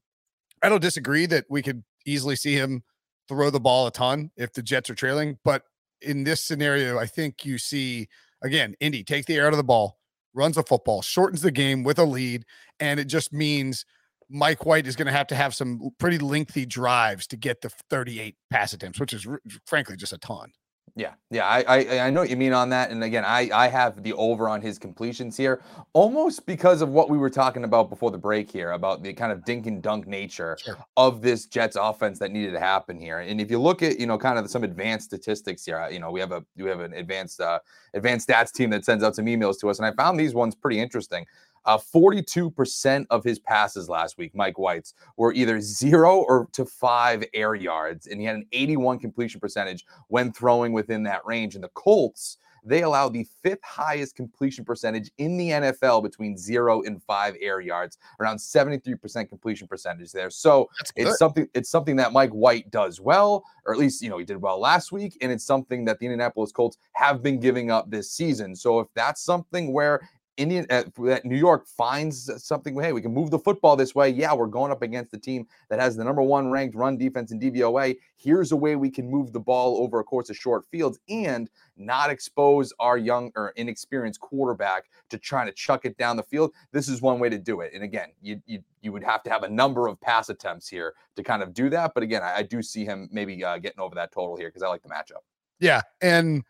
I 0.61 0.69
don't 0.69 0.81
disagree 0.81 1.25
that 1.27 1.45
we 1.49 1.61
could 1.61 1.83
easily 2.05 2.35
see 2.35 2.55
him 2.55 2.83
throw 3.27 3.49
the 3.49 3.59
ball 3.59 3.87
a 3.87 3.91
ton 3.91 4.31
if 4.37 4.53
the 4.53 4.61
Jets 4.61 4.89
are 4.89 4.95
trailing. 4.95 5.37
But 5.43 5.63
in 6.01 6.23
this 6.23 6.43
scenario, 6.43 6.97
I 6.97 7.05
think 7.05 7.45
you 7.45 7.57
see 7.57 8.07
again, 8.43 8.75
Indy 8.79 9.03
take 9.03 9.25
the 9.25 9.35
air 9.35 9.47
out 9.47 9.53
of 9.53 9.57
the 9.57 9.63
ball, 9.63 9.97
runs 10.33 10.55
the 10.55 10.63
football, 10.63 11.01
shortens 11.01 11.41
the 11.41 11.51
game 11.51 11.83
with 11.83 11.99
a 11.99 12.05
lead, 12.05 12.45
and 12.79 12.99
it 12.99 13.05
just 13.05 13.33
means 13.33 13.85
Mike 14.29 14.65
White 14.65 14.87
is 14.87 14.95
going 14.95 15.07
to 15.07 15.11
have 15.11 15.27
to 15.27 15.35
have 15.35 15.55
some 15.55 15.89
pretty 15.99 16.17
lengthy 16.17 16.65
drives 16.65 17.27
to 17.27 17.37
get 17.37 17.61
the 17.61 17.69
38 17.89 18.35
pass 18.49 18.73
attempts, 18.73 18.99
which 18.99 19.13
is 19.13 19.27
frankly 19.65 19.95
just 19.95 20.13
a 20.13 20.17
ton. 20.17 20.51
Yeah, 20.97 21.11
yeah, 21.29 21.45
I, 21.45 21.65
I 21.67 21.99
I 22.05 22.09
know 22.09 22.21
what 22.21 22.29
you 22.29 22.37
mean 22.37 22.53
on 22.53 22.69
that. 22.69 22.89
And 22.89 23.03
again, 23.03 23.25
I 23.25 23.49
I 23.53 23.67
have 23.67 24.01
the 24.01 24.13
over 24.13 24.47
on 24.47 24.61
his 24.61 24.79
completions 24.79 25.35
here, 25.35 25.61
almost 25.91 26.45
because 26.45 26.81
of 26.81 26.87
what 26.87 27.09
we 27.09 27.17
were 27.17 27.29
talking 27.29 27.65
about 27.65 27.89
before 27.89 28.11
the 28.11 28.17
break 28.17 28.49
here 28.49 28.71
about 28.71 29.03
the 29.03 29.11
kind 29.11 29.33
of 29.33 29.43
dink 29.43 29.67
and 29.67 29.81
dunk 29.81 30.07
nature 30.07 30.57
sure. 30.57 30.77
of 30.95 31.21
this 31.21 31.47
Jets 31.47 31.75
offense 31.75 32.17
that 32.19 32.31
needed 32.31 32.51
to 32.53 32.61
happen 32.61 32.97
here. 32.97 33.19
And 33.19 33.41
if 33.41 33.51
you 33.51 33.59
look 33.59 33.83
at 33.83 33.99
you 33.99 34.05
know 34.05 34.17
kind 34.17 34.39
of 34.39 34.49
some 34.49 34.63
advanced 34.63 35.07
statistics 35.07 35.65
here, 35.65 35.85
you 35.91 35.99
know 35.99 36.11
we 36.11 36.21
have 36.21 36.31
a 36.31 36.45
we 36.55 36.69
have 36.69 36.79
an 36.79 36.93
advanced 36.93 37.41
uh, 37.41 37.59
advanced 37.93 38.29
stats 38.29 38.53
team 38.53 38.69
that 38.69 38.85
sends 38.85 39.03
out 39.03 39.17
some 39.17 39.25
emails 39.25 39.59
to 39.59 39.69
us, 39.69 39.79
and 39.79 39.85
I 39.85 39.91
found 39.91 40.17
these 40.17 40.33
ones 40.33 40.55
pretty 40.55 40.79
interesting. 40.79 41.25
Uh, 41.65 41.77
42% 41.77 43.05
of 43.09 43.23
his 43.23 43.39
passes 43.39 43.89
last 43.89 44.17
week, 44.17 44.35
Mike 44.35 44.59
White's, 44.59 44.93
were 45.17 45.33
either 45.33 45.59
zero 45.61 46.17
or 46.17 46.47
to 46.51 46.65
five 46.65 47.23
air 47.33 47.55
yards, 47.55 48.07
and 48.07 48.19
he 48.19 48.25
had 48.25 48.35
an 48.35 48.45
81 48.51 48.99
completion 48.99 49.39
percentage 49.39 49.85
when 50.07 50.31
throwing 50.31 50.73
within 50.73 51.03
that 51.03 51.25
range. 51.25 51.55
And 51.55 51.63
the 51.63 51.69
Colts, 51.69 52.37
they 52.65 52.81
allow 52.81 53.07
the 53.07 53.25
fifth 53.43 53.63
highest 53.63 54.15
completion 54.15 54.65
percentage 54.65 55.11
in 55.19 55.37
the 55.37 55.51
NFL 55.51 56.01
between 56.01 56.35
zero 56.35 56.81
and 56.81 57.01
five 57.03 57.35
air 57.39 57.61
yards, 57.61 57.99
around 58.19 58.37
73% 58.37 59.29
completion 59.29 59.67
percentage 59.67 60.11
there. 60.11 60.31
So 60.31 60.69
it's 60.95 61.19
something 61.19 61.47
it's 61.53 61.69
something 61.69 61.95
that 61.97 62.11
Mike 62.11 62.31
White 62.31 62.71
does 62.71 62.99
well, 62.99 63.45
or 63.65 63.73
at 63.73 63.79
least 63.79 64.01
you 64.01 64.09
know 64.09 64.17
he 64.17 64.25
did 64.25 64.41
well 64.41 64.59
last 64.59 64.91
week, 64.91 65.15
and 65.21 65.31
it's 65.31 65.45
something 65.45 65.85
that 65.85 65.99
the 65.99 66.07
Indianapolis 66.07 66.51
Colts 66.51 66.77
have 66.93 67.21
been 67.21 67.39
giving 67.39 67.69
up 67.69 67.89
this 67.91 68.11
season. 68.11 68.55
So 68.55 68.79
if 68.79 68.87
that's 68.95 69.21
something 69.21 69.71
where 69.71 70.09
Indian 70.37 70.65
uh, 70.69 70.83
that 71.05 71.25
New 71.25 71.37
York 71.37 71.67
finds 71.67 72.29
something. 72.43 72.77
Hey, 72.79 72.91
we 72.91 73.01
can 73.01 73.13
move 73.13 73.29
the 73.29 73.39
football 73.39 73.75
this 73.75 73.95
way. 73.95 74.09
Yeah, 74.09 74.33
we're 74.33 74.47
going 74.47 74.71
up 74.71 74.81
against 74.81 75.11
the 75.11 75.17
team 75.17 75.47
that 75.69 75.79
has 75.79 75.95
the 75.95 76.03
number 76.03 76.21
one 76.21 76.51
ranked 76.51 76.75
run 76.75 76.97
defense 76.97 77.31
in 77.31 77.39
DVOA. 77.39 77.97
Here's 78.17 78.51
a 78.51 78.55
way 78.55 78.75
we 78.75 78.89
can 78.89 79.09
move 79.09 79.31
the 79.31 79.39
ball 79.39 79.77
over 79.77 79.99
a 79.99 80.03
course 80.03 80.29
of 80.29 80.35
short 80.35 80.65
fields 80.65 80.99
and 81.09 81.49
not 81.77 82.09
expose 82.09 82.73
our 82.79 82.97
young 82.97 83.31
or 83.35 83.49
inexperienced 83.55 84.19
quarterback 84.19 84.85
to 85.09 85.17
trying 85.17 85.47
to 85.47 85.53
chuck 85.53 85.85
it 85.85 85.97
down 85.97 86.17
the 86.17 86.23
field. 86.23 86.51
This 86.71 86.89
is 86.89 87.01
one 87.01 87.19
way 87.19 87.29
to 87.29 87.37
do 87.37 87.61
it. 87.61 87.71
And 87.73 87.83
again, 87.83 88.09
you 88.21 88.41
you 88.45 88.61
you 88.81 88.91
would 88.91 89.03
have 89.03 89.23
to 89.23 89.29
have 89.29 89.43
a 89.43 89.49
number 89.49 89.87
of 89.87 89.99
pass 90.01 90.29
attempts 90.29 90.67
here 90.67 90.93
to 91.15 91.23
kind 91.23 91.41
of 91.43 91.53
do 91.53 91.69
that. 91.69 91.93
But 91.93 92.03
again, 92.03 92.23
I, 92.23 92.37
I 92.37 92.43
do 92.43 92.61
see 92.61 92.85
him 92.85 93.09
maybe 93.11 93.43
uh, 93.43 93.57
getting 93.57 93.79
over 93.79 93.95
that 93.95 94.11
total 94.11 94.35
here 94.35 94.49
because 94.49 94.63
I 94.63 94.67
like 94.67 94.83
the 94.83 94.89
matchup. 94.89 95.23
Yeah, 95.59 95.81
and 96.01 96.43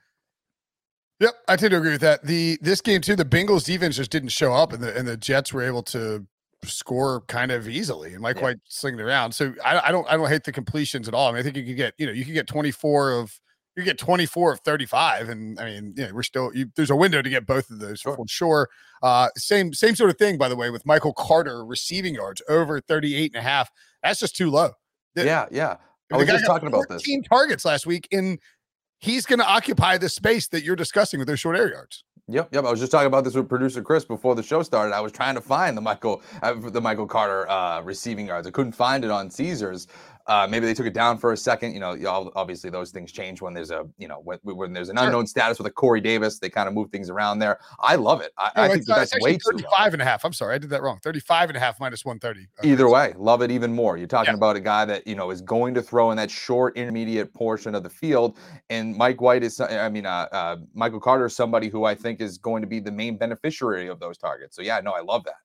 Yep, 1.20 1.34
I 1.48 1.56
tend 1.56 1.72
to 1.72 1.78
agree 1.78 1.92
with 1.92 2.02
that. 2.02 2.26
The 2.26 2.58
this 2.62 2.82
game 2.82 3.02
too, 3.02 3.16
the 3.16 3.26
Bengals 3.26 3.66
defense 3.66 3.96
just 3.96 4.12
didn't 4.12 4.30
show 4.30 4.54
up, 4.54 4.74
and 4.74 4.84
the 4.84 4.96
and 4.98 5.08
the 5.08 5.16
Jets 5.16 5.54
were 5.54 5.62
able 5.62 5.84
to 5.84 6.26
score 6.64 7.22
kind 7.28 7.52
of 7.52 7.70
easily, 7.70 8.14
and 8.14 8.22
Mike 8.22 8.38
yeah. 8.38 8.44
White 8.44 8.58
slinging 8.66 9.00
around. 9.00 9.32
So 9.32 9.54
I, 9.64 9.88
I 9.88 9.92
don't 9.92 10.08
I 10.10 10.18
don't 10.18 10.28
hate 10.28 10.44
the 10.44 10.52
completions 10.52 11.08
at 11.08 11.14
all. 11.14 11.30
I 11.30 11.32
mean, 11.32 11.40
I 11.40 11.44
think 11.44 11.56
you 11.56 11.66
could 11.66 11.78
get 11.78 11.94
you 11.98 12.06
know 12.06 12.12
you 12.12 12.26
could 12.26 12.34
get 12.34 12.48
twenty 12.48 12.72
four 12.72 13.14
of 13.14 13.40
you 13.76 13.84
get 13.84 13.98
24 13.98 14.54
of 14.54 14.60
35 14.62 15.30
and 15.30 15.60
i 15.60 15.66
mean 15.66 15.94
you 15.98 16.08
know, 16.08 16.14
we're 16.14 16.24
still 16.24 16.52
you, 16.56 16.68
there's 16.76 16.90
a 16.90 16.96
window 16.96 17.22
to 17.22 17.30
get 17.30 17.46
both 17.46 17.70
of 17.70 17.80
those 17.80 18.00
sure. 18.00 18.16
for 18.16 18.26
sure 18.28 18.70
uh 19.04 19.28
same 19.36 19.74
same 19.74 19.96
sort 19.96 20.10
of 20.10 20.18
thing 20.18 20.38
by 20.38 20.48
the 20.48 20.56
way 20.56 20.70
with 20.70 20.86
michael 20.86 21.14
carter 21.14 21.66
receiving 21.66 22.16
yards 22.16 22.42
over 22.48 22.80
38 22.80 23.34
and 23.34 23.40
a 23.40 23.42
half 23.42 23.70
that's 24.02 24.20
just 24.20 24.36
too 24.36 24.50
low 24.50 24.72
the, 25.16 25.26
yeah 25.26 25.46
yeah 25.52 25.76
i 26.14 26.18
was 26.18 26.28
just 26.28 26.46
talking 26.46 26.68
about 26.68 26.86
this 26.90 27.04
targets 27.30 27.66
last 27.66 27.86
week 27.86 28.08
in 28.12 28.40
he's 29.00 29.26
going 29.26 29.40
to 29.40 29.48
occupy 29.48 29.98
the 29.98 30.10
space 30.10 30.48
that 30.50 30.64
you're 30.64 30.76
discussing 30.76 31.20
with 31.20 31.28
those 31.28 31.40
short 31.40 31.58
air 31.58 31.72
yards. 31.72 32.04
Yep, 32.28 32.50
yep. 32.54 32.66
I 32.66 32.72
was 32.72 32.80
just 32.80 32.92
talking 32.92 33.06
about 33.06 33.24
this 33.24 33.36
with 33.36 33.48
producer 33.48 33.84
Chris 33.84 34.04
before 34.04 34.34
the 34.34 34.42
show 34.42 34.64
started. 34.64 34.96
I 34.96 35.00
was 35.00 35.12
trying 35.12 35.36
to 35.36 35.42
find 35.42 35.78
the 35.78 35.82
Michael 35.82 36.24
uh, 36.42 36.54
the 36.56 36.82
Michael 36.82 37.06
Carter 37.06 37.48
uh, 37.48 37.82
receiving 37.84 38.26
yards. 38.26 38.48
I 38.48 38.52
couldn't 38.52 38.72
find 38.72 39.06
it 39.06 39.12
on 39.12 39.30
Caesars, 39.30 39.88
uh, 40.28 40.48
maybe 40.50 40.66
they 40.66 40.74
took 40.74 40.88
it 40.88 40.94
down 40.94 41.18
for 41.18 41.34
a 41.34 41.38
second. 41.38 41.74
You 41.74 41.80
know, 41.80 42.32
obviously 42.36 42.70
those 42.70 42.92
things 42.92 43.12
change 43.12 43.42
when 43.42 43.54
there's 43.54 43.72
a 43.72 43.86
you 43.98 44.08
know 44.08 44.22
when, 44.24 44.40
when 44.44 44.74
there's 44.74 44.90
an 44.90 44.98
unknown 44.98 45.28
status 45.28 45.58
with 45.58 45.68
a 45.68 45.72
Corey 45.72 46.02
Davis. 46.02 46.40
They 46.40 46.50
kind 46.50 46.68
of 46.68 46.74
move 46.74 46.90
things 46.90 47.10
around 47.10 47.40
there. 47.40 47.60
I 47.80 47.96
love 47.96 48.22
it. 48.22 48.32
I, 48.38 48.52
I 48.56 48.68
think 48.70 48.86
that 48.86 48.96
that's 48.96 49.14
way 49.22 49.38
35 49.38 49.42
too 49.42 49.66
low. 49.66 49.86
and 49.86 50.02
a 50.02 50.06
half. 50.06 50.26
I'm 50.26 50.34
sorry, 50.34 50.56
I 50.56 50.58
did 50.58 50.70
that 50.72 50.82
wrong. 50.82 51.00
35 51.04 51.50
and 51.50 51.58
a 51.58 51.60
half 51.60 51.80
minus 51.80 52.04
130. 52.04 52.48
Okay. 52.60 52.72
Either 52.72 52.90
way, 52.90 53.14
love 53.18 53.42
it 53.42 53.52
even 53.52 53.74
more. 53.74 53.98
You're 53.98 54.08
talking 54.08 54.34
yeah. 54.34 54.38
about 54.38 54.56
a 54.56 54.62
guy 54.62 54.86
that 54.86 55.06
you 55.06 55.16
know 55.16 55.30
is 55.30 55.42
going 55.42 55.74
to 55.76 55.82
throw 55.82 56.12
in 56.12 56.18
that 56.18 56.32
short 56.32 56.76
intermediate 56.76 57.34
portion 57.34 57.76
of 57.76 57.84
the 57.84 57.90
field, 57.90 58.38
and 58.70 58.96
Mike 58.96 59.22
White 59.22 59.44
is. 59.44 59.60
I 59.60 59.90
mean, 59.90 60.06
uh, 60.06 60.28
uh, 60.32 60.58
Michael 60.74 61.00
Carter 61.00 61.26
is 61.26 61.36
somebody 61.36 61.70
who 61.70 61.86
I 61.86 61.94
think 61.94 62.20
is 62.20 62.38
going 62.38 62.62
to 62.62 62.68
be 62.68 62.80
the 62.80 62.92
main 62.92 63.18
beneficiary 63.18 63.88
of 63.88 64.00
those 64.00 64.18
targets. 64.18 64.56
So 64.56 64.62
yeah, 64.62 64.80
no, 64.80 64.92
I 64.92 65.02
love 65.02 65.24
that. 65.26 65.36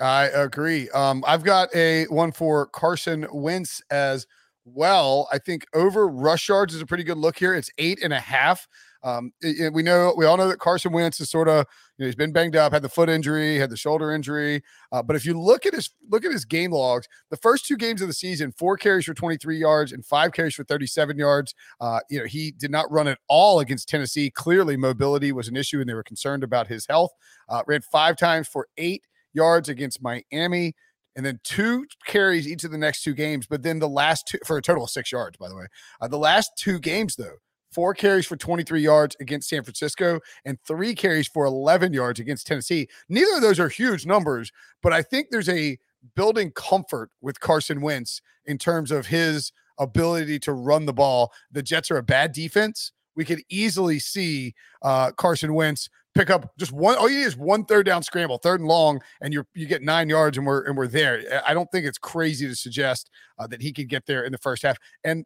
I 0.00 0.24
agree. 0.26 0.90
Um, 0.90 1.24
I've 1.26 1.42
got 1.42 1.74
a 1.74 2.04
one 2.06 2.32
for 2.32 2.66
Carson 2.66 3.26
Wentz 3.32 3.80
as 3.90 4.26
well. 4.64 5.28
I 5.32 5.38
think 5.38 5.66
over 5.74 6.06
rush 6.06 6.48
yards 6.48 6.74
is 6.74 6.82
a 6.82 6.86
pretty 6.86 7.04
good 7.04 7.16
look 7.18 7.38
here. 7.38 7.54
It's 7.54 7.70
eight 7.78 8.00
and 8.02 8.12
a 8.12 8.20
half. 8.20 8.68
Um, 9.02 9.32
it, 9.40 9.60
it, 9.60 9.72
we 9.72 9.82
know 9.82 10.12
we 10.16 10.26
all 10.26 10.36
know 10.36 10.48
that 10.48 10.58
Carson 10.58 10.92
Wentz 10.92 11.20
is 11.20 11.30
sort 11.30 11.48
of 11.48 11.64
you 11.96 12.02
know 12.02 12.06
he's 12.06 12.16
been 12.16 12.32
banged 12.32 12.56
up, 12.56 12.72
had 12.72 12.82
the 12.82 12.88
foot 12.88 13.08
injury, 13.08 13.56
had 13.56 13.70
the 13.70 13.76
shoulder 13.76 14.12
injury. 14.12 14.62
Uh, 14.90 15.02
but 15.02 15.16
if 15.16 15.24
you 15.24 15.38
look 15.38 15.64
at 15.64 15.72
his 15.72 15.90
look 16.10 16.24
at 16.24 16.32
his 16.32 16.44
game 16.44 16.72
logs, 16.72 17.06
the 17.30 17.36
first 17.36 17.66
two 17.66 17.76
games 17.76 18.02
of 18.02 18.08
the 18.08 18.14
season, 18.14 18.52
four 18.52 18.76
carries 18.76 19.04
for 19.04 19.14
23 19.14 19.56
yards 19.56 19.92
and 19.92 20.04
five 20.04 20.32
carries 20.32 20.54
for 20.54 20.64
37 20.64 21.16
yards. 21.16 21.54
Uh, 21.80 22.00
you 22.10 22.18
know 22.18 22.26
he 22.26 22.50
did 22.50 22.70
not 22.70 22.90
run 22.90 23.06
at 23.06 23.18
all 23.28 23.60
against 23.60 23.88
Tennessee. 23.88 24.28
Clearly, 24.28 24.76
mobility 24.76 25.30
was 25.30 25.48
an 25.48 25.56
issue, 25.56 25.80
and 25.80 25.88
they 25.88 25.94
were 25.94 26.02
concerned 26.02 26.42
about 26.42 26.66
his 26.66 26.86
health. 26.86 27.12
Uh, 27.48 27.62
ran 27.66 27.80
five 27.80 28.16
times 28.16 28.48
for 28.48 28.66
eight 28.76 29.04
yards 29.36 29.68
against 29.68 30.02
Miami 30.02 30.74
and 31.14 31.24
then 31.24 31.40
two 31.44 31.86
carries 32.06 32.46
each 32.46 32.64
of 32.64 32.70
the 32.70 32.78
next 32.78 33.02
two 33.02 33.14
games. 33.14 33.46
But 33.46 33.62
then 33.62 33.78
the 33.78 33.88
last 33.88 34.28
two 34.28 34.38
for 34.44 34.58
a 34.58 34.62
total 34.62 34.84
of 34.84 34.90
six 34.90 35.10
yards, 35.10 35.36
by 35.38 35.48
the 35.48 35.56
way. 35.56 35.66
Uh, 36.00 36.08
the 36.08 36.18
last 36.18 36.52
two 36.58 36.78
games, 36.78 37.16
though, 37.16 37.36
four 37.70 37.94
carries 37.94 38.26
for 38.26 38.36
23 38.36 38.80
yards 38.80 39.16
against 39.20 39.48
San 39.48 39.64
Francisco 39.64 40.20
and 40.44 40.58
three 40.66 40.94
carries 40.94 41.26
for 41.26 41.46
11 41.46 41.92
yards 41.92 42.20
against 42.20 42.46
Tennessee. 42.46 42.88
Neither 43.08 43.36
of 43.36 43.42
those 43.42 43.58
are 43.58 43.68
huge 43.68 44.06
numbers, 44.06 44.52
but 44.82 44.92
I 44.92 45.02
think 45.02 45.28
there's 45.30 45.48
a 45.48 45.78
building 46.14 46.52
comfort 46.52 47.10
with 47.20 47.40
Carson 47.40 47.80
Wentz 47.80 48.20
in 48.44 48.58
terms 48.58 48.90
of 48.90 49.06
his 49.06 49.52
ability 49.78 50.38
to 50.40 50.52
run 50.52 50.86
the 50.86 50.92
ball. 50.92 51.32
The 51.50 51.62
Jets 51.62 51.90
are 51.90 51.98
a 51.98 52.02
bad 52.02 52.32
defense. 52.32 52.92
We 53.16 53.24
could 53.24 53.42
easily 53.48 53.98
see 53.98 54.54
uh, 54.82 55.12
Carson 55.12 55.54
Wentz 55.54 55.88
pick 56.14 56.30
up 56.30 56.52
just 56.58 56.72
one. 56.72 56.96
All 56.96 57.08
you 57.08 57.18
need 57.18 57.24
is 57.24 57.36
one 57.36 57.64
third 57.64 57.86
down 57.86 58.02
scramble, 58.02 58.38
third 58.38 58.60
and 58.60 58.68
long, 58.68 59.00
and 59.20 59.32
you're 59.32 59.46
you 59.54 59.66
get 59.66 59.82
nine 59.82 60.08
yards, 60.08 60.36
and 60.36 60.46
we're 60.46 60.64
and 60.64 60.76
we're 60.76 60.86
there. 60.86 61.42
I 61.46 61.54
don't 61.54 61.70
think 61.70 61.86
it's 61.86 61.98
crazy 61.98 62.46
to 62.46 62.56
suggest 62.56 63.10
uh, 63.38 63.46
that 63.48 63.62
he 63.62 63.72
could 63.72 63.88
get 63.88 64.06
there 64.06 64.24
in 64.24 64.32
the 64.32 64.38
first 64.38 64.62
half. 64.62 64.78
And 65.04 65.24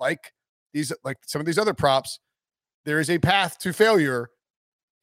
like 0.00 0.32
these, 0.72 0.92
like 1.04 1.18
some 1.26 1.40
of 1.40 1.46
these 1.46 1.58
other 1.58 1.74
props, 1.74 2.18
there 2.84 2.98
is 2.98 3.10
a 3.10 3.18
path 3.18 3.58
to 3.60 3.72
failure 3.72 4.30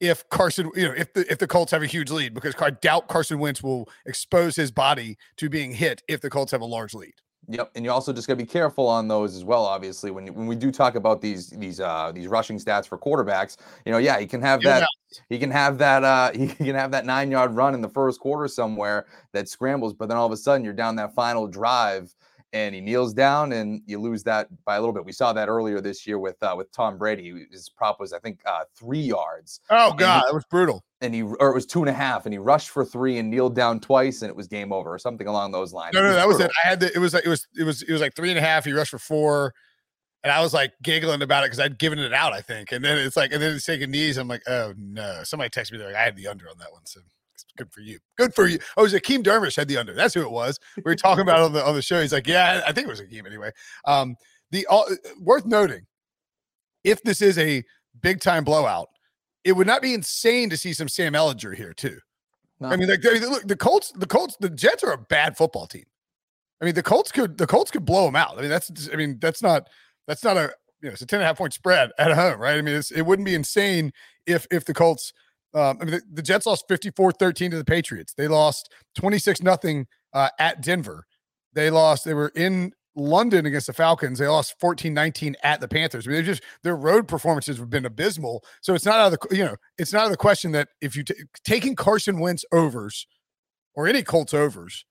if 0.00 0.28
Carson, 0.30 0.70
you 0.74 0.88
know, 0.88 0.94
if 0.96 1.12
the 1.12 1.30
if 1.30 1.38
the 1.38 1.46
Colts 1.46 1.72
have 1.72 1.82
a 1.82 1.86
huge 1.86 2.10
lead, 2.10 2.34
because 2.34 2.54
I 2.60 2.70
doubt 2.70 3.08
Carson 3.08 3.38
Wentz 3.38 3.62
will 3.62 3.88
expose 4.06 4.56
his 4.56 4.70
body 4.70 5.16
to 5.36 5.48
being 5.48 5.72
hit 5.72 6.02
if 6.08 6.20
the 6.20 6.30
Colts 6.30 6.52
have 6.52 6.62
a 6.62 6.66
large 6.66 6.94
lead. 6.94 7.14
Yep, 7.48 7.72
and 7.74 7.84
you 7.84 7.90
also 7.90 8.12
just 8.12 8.28
got 8.28 8.34
to 8.34 8.36
be 8.36 8.46
careful 8.46 8.86
on 8.86 9.08
those 9.08 9.34
as 9.34 9.44
well. 9.44 9.64
Obviously, 9.64 10.10
when 10.10 10.32
when 10.34 10.46
we 10.46 10.54
do 10.54 10.70
talk 10.70 10.94
about 10.94 11.20
these 11.20 11.48
these 11.50 11.80
uh 11.80 12.12
these 12.14 12.28
rushing 12.28 12.58
stats 12.58 12.86
for 12.86 12.96
quarterbacks, 12.98 13.56
you 13.84 13.92
know, 13.92 13.98
yeah, 13.98 14.20
he 14.20 14.26
can 14.26 14.40
have 14.40 14.62
that. 14.62 14.86
He 15.28 15.38
can 15.38 15.50
have 15.50 15.78
that. 15.78 16.04
uh 16.04 16.30
He 16.34 16.46
can 16.46 16.74
have 16.76 16.92
that 16.92 17.06
nine 17.06 17.30
yard 17.30 17.54
run 17.54 17.74
in 17.74 17.80
the 17.80 17.88
first 17.88 18.20
quarter 18.20 18.46
somewhere 18.46 19.06
that 19.32 19.48
scrambles, 19.48 19.94
but 19.94 20.08
then 20.08 20.16
all 20.16 20.26
of 20.26 20.32
a 20.32 20.36
sudden 20.36 20.64
you're 20.64 20.74
down 20.74 20.94
that 20.96 21.14
final 21.14 21.46
drive 21.48 22.14
and 22.52 22.74
he 22.74 22.80
kneels 22.80 23.14
down 23.14 23.52
and 23.52 23.82
you 23.86 23.98
lose 24.00 24.22
that 24.24 24.48
by 24.64 24.76
a 24.76 24.80
little 24.80 24.92
bit. 24.92 25.04
We 25.04 25.12
saw 25.12 25.32
that 25.32 25.48
earlier 25.48 25.80
this 25.80 26.06
year 26.06 26.18
with 26.18 26.42
uh, 26.42 26.54
with 26.56 26.70
Tom 26.72 26.98
Brady. 26.98 27.46
His 27.50 27.68
prop 27.68 28.00
was 28.00 28.12
I 28.12 28.18
think 28.18 28.40
uh, 28.46 28.64
three 28.74 29.00
yards. 29.00 29.60
Oh 29.70 29.92
god, 29.92 30.20
he, 30.20 30.28
that 30.28 30.34
was 30.34 30.44
brutal. 30.50 30.84
And 31.00 31.14
he 31.14 31.22
or 31.22 31.50
it 31.50 31.54
was 31.54 31.66
two 31.66 31.80
and 31.80 31.88
a 31.88 31.92
half, 31.94 32.26
and 32.26 32.32
he 32.32 32.38
rushed 32.38 32.70
for 32.70 32.84
three 32.84 33.18
and 33.18 33.30
kneeled 33.30 33.54
down 33.54 33.80
twice, 33.80 34.22
and 34.22 34.30
it 34.30 34.36
was 34.36 34.48
game 34.48 34.72
over 34.72 34.92
or 34.92 34.98
something 34.98 35.26
along 35.26 35.52
those 35.52 35.72
lines. 35.72 35.94
No, 35.94 36.02
no, 36.02 36.08
was 36.08 36.16
that 36.16 36.24
brutal. 36.26 36.38
was 36.38 36.46
it. 36.46 36.52
I 36.64 36.68
had 36.68 36.80
the, 36.80 36.94
it 36.94 36.98
was 36.98 37.14
like 37.14 37.24
it 37.24 37.30
was 37.30 37.46
it 37.56 37.64
was 37.64 37.82
it 37.82 37.92
was 37.92 38.00
like 38.00 38.14
three 38.14 38.30
and 38.30 38.38
a 38.38 38.42
half. 38.42 38.64
He 38.64 38.72
rushed 38.72 38.90
for 38.90 38.98
four. 38.98 39.54
And 40.22 40.30
I 40.30 40.42
was 40.42 40.52
like 40.52 40.74
giggling 40.82 41.22
about 41.22 41.44
it 41.44 41.46
because 41.46 41.60
I'd 41.60 41.78
given 41.78 41.98
it 41.98 42.12
out, 42.12 42.34
I 42.34 42.42
think. 42.42 42.72
And 42.72 42.84
then 42.84 42.98
it's 42.98 43.16
like, 43.16 43.32
and 43.32 43.40
then 43.40 43.54
it's 43.54 43.64
taking 43.64 43.90
knees. 43.90 44.18
I'm 44.18 44.28
like, 44.28 44.42
oh 44.46 44.74
no. 44.76 45.22
Somebody 45.24 45.48
texted 45.48 45.72
me, 45.72 45.78
like, 45.78 45.94
I 45.94 46.02
had 46.02 46.14
the 46.14 46.26
under 46.26 46.46
on 46.46 46.58
that 46.58 46.70
one. 46.72 46.84
So 46.84 47.00
good 47.56 47.72
for 47.72 47.80
you. 47.80 47.98
Good 48.16 48.34
for 48.34 48.46
you. 48.46 48.58
Oh, 48.76 48.82
it 48.82 48.92
was 48.92 48.94
Akeem 48.94 49.22
Dermish 49.22 49.56
had 49.56 49.68
the 49.68 49.76
under. 49.76 49.94
That's 49.94 50.14
who 50.14 50.22
it 50.22 50.30
was. 50.30 50.58
We 50.76 50.82
were 50.84 50.94
talking 50.94 51.22
about 51.22 51.40
on 51.40 51.52
the 51.52 51.64
on 51.64 51.74
the 51.74 51.82
show. 51.82 52.00
He's 52.00 52.12
like, 52.12 52.26
yeah, 52.26 52.62
I 52.66 52.72
think 52.72 52.86
it 52.86 52.90
was 52.90 53.00
Akeem 53.00 53.26
anyway. 53.26 53.50
Um, 53.84 54.16
the 54.50 54.66
uh, 54.70 54.82
worth 55.20 55.46
noting, 55.46 55.86
if 56.84 57.02
this 57.02 57.22
is 57.22 57.38
a 57.38 57.62
big 58.00 58.20
time 58.20 58.44
blowout, 58.44 58.88
it 59.44 59.52
would 59.52 59.66
not 59.66 59.82
be 59.82 59.94
insane 59.94 60.50
to 60.50 60.56
see 60.56 60.72
some 60.72 60.88
Sam 60.88 61.12
Ehlinger 61.12 61.54
here 61.54 61.72
too. 61.72 61.98
No. 62.60 62.68
I 62.68 62.76
mean, 62.76 62.88
like, 62.88 63.02
look, 63.02 63.46
the 63.46 63.56
Colts, 63.56 63.90
the 63.92 64.06
Colts, 64.06 64.36
the 64.38 64.50
Jets 64.50 64.84
are 64.84 64.92
a 64.92 64.98
bad 64.98 65.36
football 65.36 65.66
team. 65.66 65.84
I 66.60 66.66
mean, 66.66 66.74
the 66.74 66.82
Colts 66.82 67.10
could 67.10 67.38
the 67.38 67.46
Colts 67.46 67.70
could 67.70 67.84
blow 67.84 68.04
them 68.04 68.16
out. 68.16 68.36
I 68.36 68.42
mean, 68.42 68.50
that's 68.50 68.88
I 68.92 68.96
mean, 68.96 69.18
that's 69.18 69.42
not 69.42 69.68
that's 70.06 70.22
not 70.22 70.36
a 70.36 70.52
you 70.82 70.88
know, 70.88 70.92
it's 70.92 71.02
a 71.02 71.06
10 71.06 71.18
and 71.18 71.24
a 71.24 71.26
half 71.26 71.38
point 71.38 71.52
spread 71.52 71.90
at 71.98 72.12
home, 72.12 72.40
right? 72.40 72.56
I 72.56 72.62
mean, 72.62 72.80
it 72.94 73.02
wouldn't 73.02 73.26
be 73.26 73.34
insane 73.34 73.92
if 74.26 74.46
if 74.50 74.64
the 74.64 74.74
Colts 74.74 75.12
um, 75.54 75.78
I 75.80 75.84
mean, 75.84 75.94
the, 75.94 76.02
the, 76.12 76.22
Jets 76.22 76.46
lost 76.46 76.66
54 76.68 77.12
13 77.12 77.50
to 77.50 77.56
the 77.56 77.64
Patriots. 77.64 78.14
They 78.14 78.28
lost 78.28 78.72
26 78.96 79.42
nothing 79.42 79.86
uh, 80.12 80.28
at 80.38 80.62
Denver. 80.62 81.06
They 81.52 81.70
lost, 81.70 82.04
they 82.04 82.14
were 82.14 82.32
in 82.36 82.72
London 82.94 83.46
against 83.46 83.66
the 83.66 83.72
Falcons. 83.72 84.18
They 84.18 84.28
lost 84.28 84.54
14 84.60 84.94
19 84.94 85.36
at 85.42 85.60
the 85.60 85.68
Panthers. 85.68 86.06
I 86.06 86.10
mean, 86.10 86.20
they 86.20 86.26
just, 86.26 86.42
their 86.62 86.76
road 86.76 87.08
performances 87.08 87.58
have 87.58 87.70
been 87.70 87.84
abysmal. 87.84 88.44
So 88.62 88.74
it's 88.74 88.84
not 88.84 89.00
out 89.00 89.12
of 89.12 89.18
the, 89.18 89.36
you 89.36 89.44
know, 89.44 89.56
it's 89.78 89.92
not 89.92 90.02
out 90.02 90.06
of 90.06 90.12
the 90.12 90.16
question 90.16 90.52
that 90.52 90.68
if 90.80 90.94
you 90.94 91.02
t- 91.02 91.14
taking 91.44 91.74
Carson 91.74 92.20
Wentz 92.20 92.44
overs 92.52 93.06
or 93.74 93.88
any 93.88 94.02
Colts 94.02 94.34
overs 94.34 94.84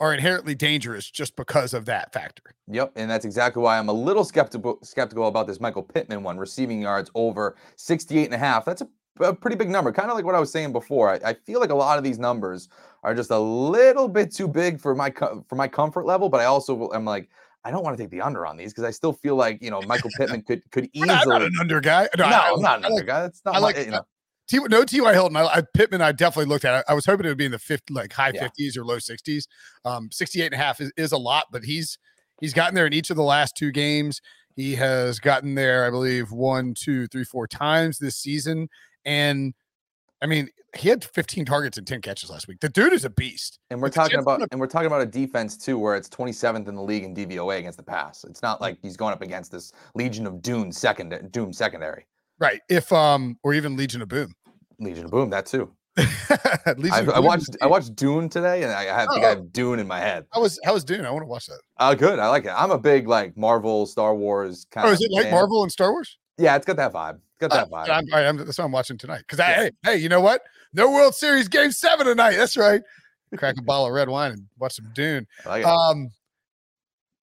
are 0.00 0.14
inherently 0.14 0.54
dangerous 0.54 1.10
just 1.10 1.36
because 1.36 1.74
of 1.74 1.84
that 1.84 2.12
factor. 2.12 2.54
Yep, 2.68 2.92
and 2.96 3.10
that's 3.10 3.26
exactly 3.26 3.62
why 3.62 3.78
I'm 3.78 3.90
a 3.90 3.92
little 3.92 4.24
skeptical 4.24 4.78
skeptical 4.82 5.28
about 5.28 5.46
this 5.46 5.60
Michael 5.60 5.82
Pittman 5.82 6.22
one, 6.22 6.38
receiving 6.38 6.80
yards 6.80 7.10
over 7.14 7.54
68 7.76 8.24
and 8.24 8.34
a 8.34 8.38
half. 8.38 8.64
That's 8.64 8.80
a 8.80 8.88
a 9.20 9.34
pretty 9.34 9.56
big 9.56 9.68
number. 9.68 9.92
Kind 9.92 10.10
of 10.10 10.16
like 10.16 10.24
what 10.24 10.34
I 10.34 10.40
was 10.40 10.50
saying 10.50 10.72
before. 10.72 11.10
I, 11.10 11.30
I, 11.30 11.34
feel 11.34 11.60
like 11.60 11.70
a 11.70 11.74
lot 11.74 11.98
of 11.98 12.04
these 12.04 12.18
numbers 12.18 12.68
are 13.02 13.14
just 13.14 13.30
a 13.30 13.38
little 13.38 14.08
bit 14.08 14.32
too 14.34 14.48
big 14.48 14.80
for 14.80 14.94
my 14.94 15.10
for 15.10 15.54
my 15.54 15.68
comfort 15.68 16.06
level. 16.06 16.28
But 16.28 16.40
I 16.40 16.44
also 16.44 16.90
am 16.92 17.04
like, 17.04 17.28
I 17.64 17.70
don't 17.70 17.82
want 17.82 17.96
to 17.96 18.02
take 18.02 18.10
the 18.10 18.20
under 18.20 18.46
on 18.46 18.56
these 18.56 18.72
because 18.72 18.84
I 18.84 18.90
still 18.90 19.12
feel 19.12 19.36
like 19.36 19.62
you 19.62 19.70
know 19.70 19.82
Michael 19.82 20.10
Pittman 20.16 20.42
could 20.42 20.68
could 20.70 20.88
easily. 20.92 21.10
I'm 21.10 21.28
not 21.28 21.42
an 21.42 21.52
under 21.60 21.80
guy. 21.80 22.08
No, 22.16 22.28
no, 22.28 22.36
I, 22.36 22.52
I'm 22.52 22.60
not 22.60 22.78
an 22.78 22.84
I 22.84 22.88
under 22.88 22.96
like, 22.96 23.06
guy. 23.06 23.20
That's 23.22 23.42
not 23.44 23.54
I 23.54 23.58
my, 23.58 23.64
like 23.64 23.78
you 23.78 23.90
know. 23.90 24.02
T, 24.48 24.58
no 24.68 24.84
T.Y. 24.84 25.12
Hilton. 25.12 25.36
I, 25.36 25.44
I, 25.46 25.62
Pittman, 25.74 26.02
I 26.02 26.10
definitely 26.10 26.48
looked 26.48 26.64
at. 26.64 26.84
I, 26.88 26.92
I 26.92 26.94
was 26.94 27.06
hoping 27.06 27.24
it 27.24 27.28
would 27.28 27.38
be 27.38 27.44
in 27.44 27.52
the 27.52 27.58
fifth, 27.58 27.88
like 27.88 28.12
high 28.12 28.32
Yeah. 28.34 28.48
50s 28.48 28.76
or 28.76 28.84
low 28.84 28.96
60s. 28.96 29.46
Um, 29.84 30.10
68 30.10 30.46
and 30.46 30.54
a 30.54 30.56
half 30.56 30.80
is, 30.80 30.90
is 30.96 31.12
a 31.12 31.16
lot, 31.16 31.44
but 31.52 31.62
he's 31.62 31.98
he's 32.40 32.52
gotten 32.52 32.74
there 32.74 32.86
in 32.86 32.92
each 32.92 33.10
of 33.10 33.16
the 33.16 33.22
last 33.22 33.56
two 33.56 33.70
games. 33.70 34.20
He 34.56 34.74
has 34.74 35.20
gotten 35.20 35.54
there, 35.54 35.86
I 35.86 35.90
believe, 35.90 36.32
one, 36.32 36.74
two, 36.74 37.06
three, 37.06 37.24
four 37.24 37.46
times 37.46 37.98
this 37.98 38.16
season. 38.16 38.68
And 39.04 39.54
I 40.22 40.26
mean, 40.26 40.48
he 40.76 40.88
had 40.88 41.04
15 41.04 41.44
targets 41.46 41.78
and 41.78 41.86
10 41.86 42.00
catches 42.02 42.30
last 42.30 42.46
week. 42.46 42.60
The 42.60 42.68
dude 42.68 42.92
is 42.92 43.04
a 43.04 43.10
beast. 43.10 43.58
And 43.70 43.80
we're 43.80 43.88
talking 43.88 44.18
about 44.20 44.40
and 44.50 44.60
we're 44.60 44.66
talking 44.66 44.86
about 44.86 45.02
a 45.02 45.06
defense 45.06 45.56
too, 45.56 45.78
where 45.78 45.96
it's 45.96 46.08
27th 46.08 46.68
in 46.68 46.74
the 46.74 46.82
league 46.82 47.04
in 47.04 47.14
DVOA 47.14 47.58
against 47.58 47.78
the 47.78 47.84
pass. 47.84 48.24
It's 48.24 48.42
not 48.42 48.60
like 48.60 48.78
he's 48.82 48.96
going 48.96 49.12
up 49.12 49.22
against 49.22 49.50
this 49.50 49.72
Legion 49.94 50.26
of 50.26 50.42
Doom 50.42 50.70
second 50.70 51.28
Doom 51.32 51.52
secondary. 51.52 52.06
Right. 52.38 52.60
If 52.68 52.92
um 52.92 53.36
or 53.42 53.54
even 53.54 53.76
Legion 53.76 54.02
of 54.02 54.08
Boom. 54.08 54.32
Legion 54.78 55.06
of 55.06 55.10
Boom, 55.10 55.30
that 55.30 55.46
too. 55.46 55.72
I, 55.98 57.04
I 57.14 57.18
watched 57.20 57.56
I 57.60 57.66
watched 57.66 57.96
Dune 57.96 58.28
today, 58.28 58.62
and 58.62 58.72
I, 58.72 58.84
have, 58.84 59.08
think 59.10 59.24
I 59.24 59.26
Oh. 59.26 59.34
have 59.34 59.52
Dune 59.52 59.80
in 59.80 59.88
my 59.88 59.98
head. 59.98 60.24
How 60.32 60.40
was 60.40 60.58
how 60.64 60.72
was 60.72 60.84
Dune? 60.84 61.04
I 61.04 61.10
want 61.10 61.22
to 61.22 61.26
watch 61.26 61.46
that. 61.46 61.60
Uh, 61.78 61.94
good. 61.94 62.18
I 62.20 62.28
like 62.28 62.44
it. 62.44 62.52
I'm 62.56 62.70
a 62.70 62.78
big 62.78 63.08
like 63.08 63.36
Marvel, 63.36 63.86
Star 63.86 64.14
Wars 64.14 64.66
kind 64.70 64.86
of. 64.86 64.90
Oh, 64.90 64.94
is 64.94 65.00
it 65.02 65.10
like 65.10 65.30
Marvel 65.30 65.62
and 65.64 65.72
Star 65.72 65.90
Wars? 65.92 66.16
Yeah, 66.40 66.56
it's 66.56 66.66
got 66.66 66.76
that 66.76 66.92
vibe. 66.92 67.16
It's 67.16 67.48
got 67.48 67.52
Uh, 67.52 67.64
that 67.64 67.70
vibe. 67.70 67.90
I'm, 67.90 68.14
I 68.14 68.22
am, 68.22 68.36
that's 68.38 68.58
what 68.58 68.64
I'm 68.64 68.72
watching 68.72 68.98
tonight. 68.98 69.18
Because 69.20 69.40
I, 69.40 69.50
Yeah. 69.50 69.56
hey, 69.56 69.70
hey, 69.84 69.96
you 69.98 70.08
know 70.08 70.20
what? 70.20 70.42
No 70.72 70.90
World 70.90 71.14
Series 71.14 71.48
Game 71.48 71.70
Seven 71.70 72.06
tonight. 72.06 72.36
That's 72.36 72.56
right. 72.56 72.80
Crack 73.36 73.56
a 73.58 73.62
bottle 73.62 73.86
of 73.86 73.92
red 73.92 74.08
wine 74.08 74.32
and 74.32 74.46
watch 74.58 74.74
some 74.74 74.90
Dune. 74.94 75.26
Like. 75.46 75.64
Um, 75.64 76.10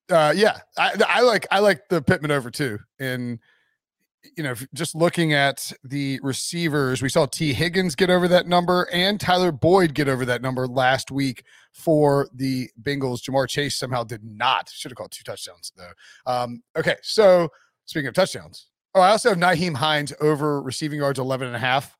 uh, 0.10 0.34
yeah, 0.36 0.60
I, 0.78 0.96
I 1.08 1.22
like 1.22 1.46
I 1.52 1.60
like 1.60 1.90
the 1.90 2.02
Pittman 2.02 2.32
over 2.32 2.50
too. 2.50 2.80
And 3.00 3.40
you 4.36 4.44
know, 4.44 4.56
just 4.74 4.96
looking 4.96 5.34
at 5.34 5.72
the 5.84 6.20
receivers, 6.24 7.02
we 7.02 7.10
saw 7.10 7.26
Tee 7.26 7.54
Higgins 7.54 7.96
get 7.96 8.10
over 8.10 8.28
that 8.30 8.48
number 8.48 8.88
and 8.92 9.20
Tyler 9.20 9.52
Boyd 9.52 9.94
get 9.94 10.08
over 10.08 10.26
that 10.26 10.42
number 10.42 10.68
last 10.68 11.12
week 11.12 11.44
for 11.74 12.30
the 12.34 12.70
Bengals. 12.82 13.22
Ja'Marr 13.22 13.48
Chase 13.50 13.76
somehow 13.78 14.04
did 14.04 14.24
not. 14.24 14.70
Should 14.70 14.92
have 14.92 14.98
called 14.98 15.12
two 15.12 15.24
touchdowns 15.24 15.72
though. 15.76 15.92
Um, 16.26 16.62
okay, 16.78 16.96
so 17.04 17.50
speaking 17.86 18.08
of 18.08 18.14
touchdowns, 18.14 18.68
oh, 18.98 19.02
I 19.02 19.10
also 19.10 19.30
have 19.30 19.38
Nyheim 19.38 19.76
Hines 19.76 20.14
over 20.20 20.62
receiving 20.62 21.00
yards 21.00 21.20
11 21.20 21.48
and 21.48 21.56
a 21.56 21.60
half. 21.60 21.96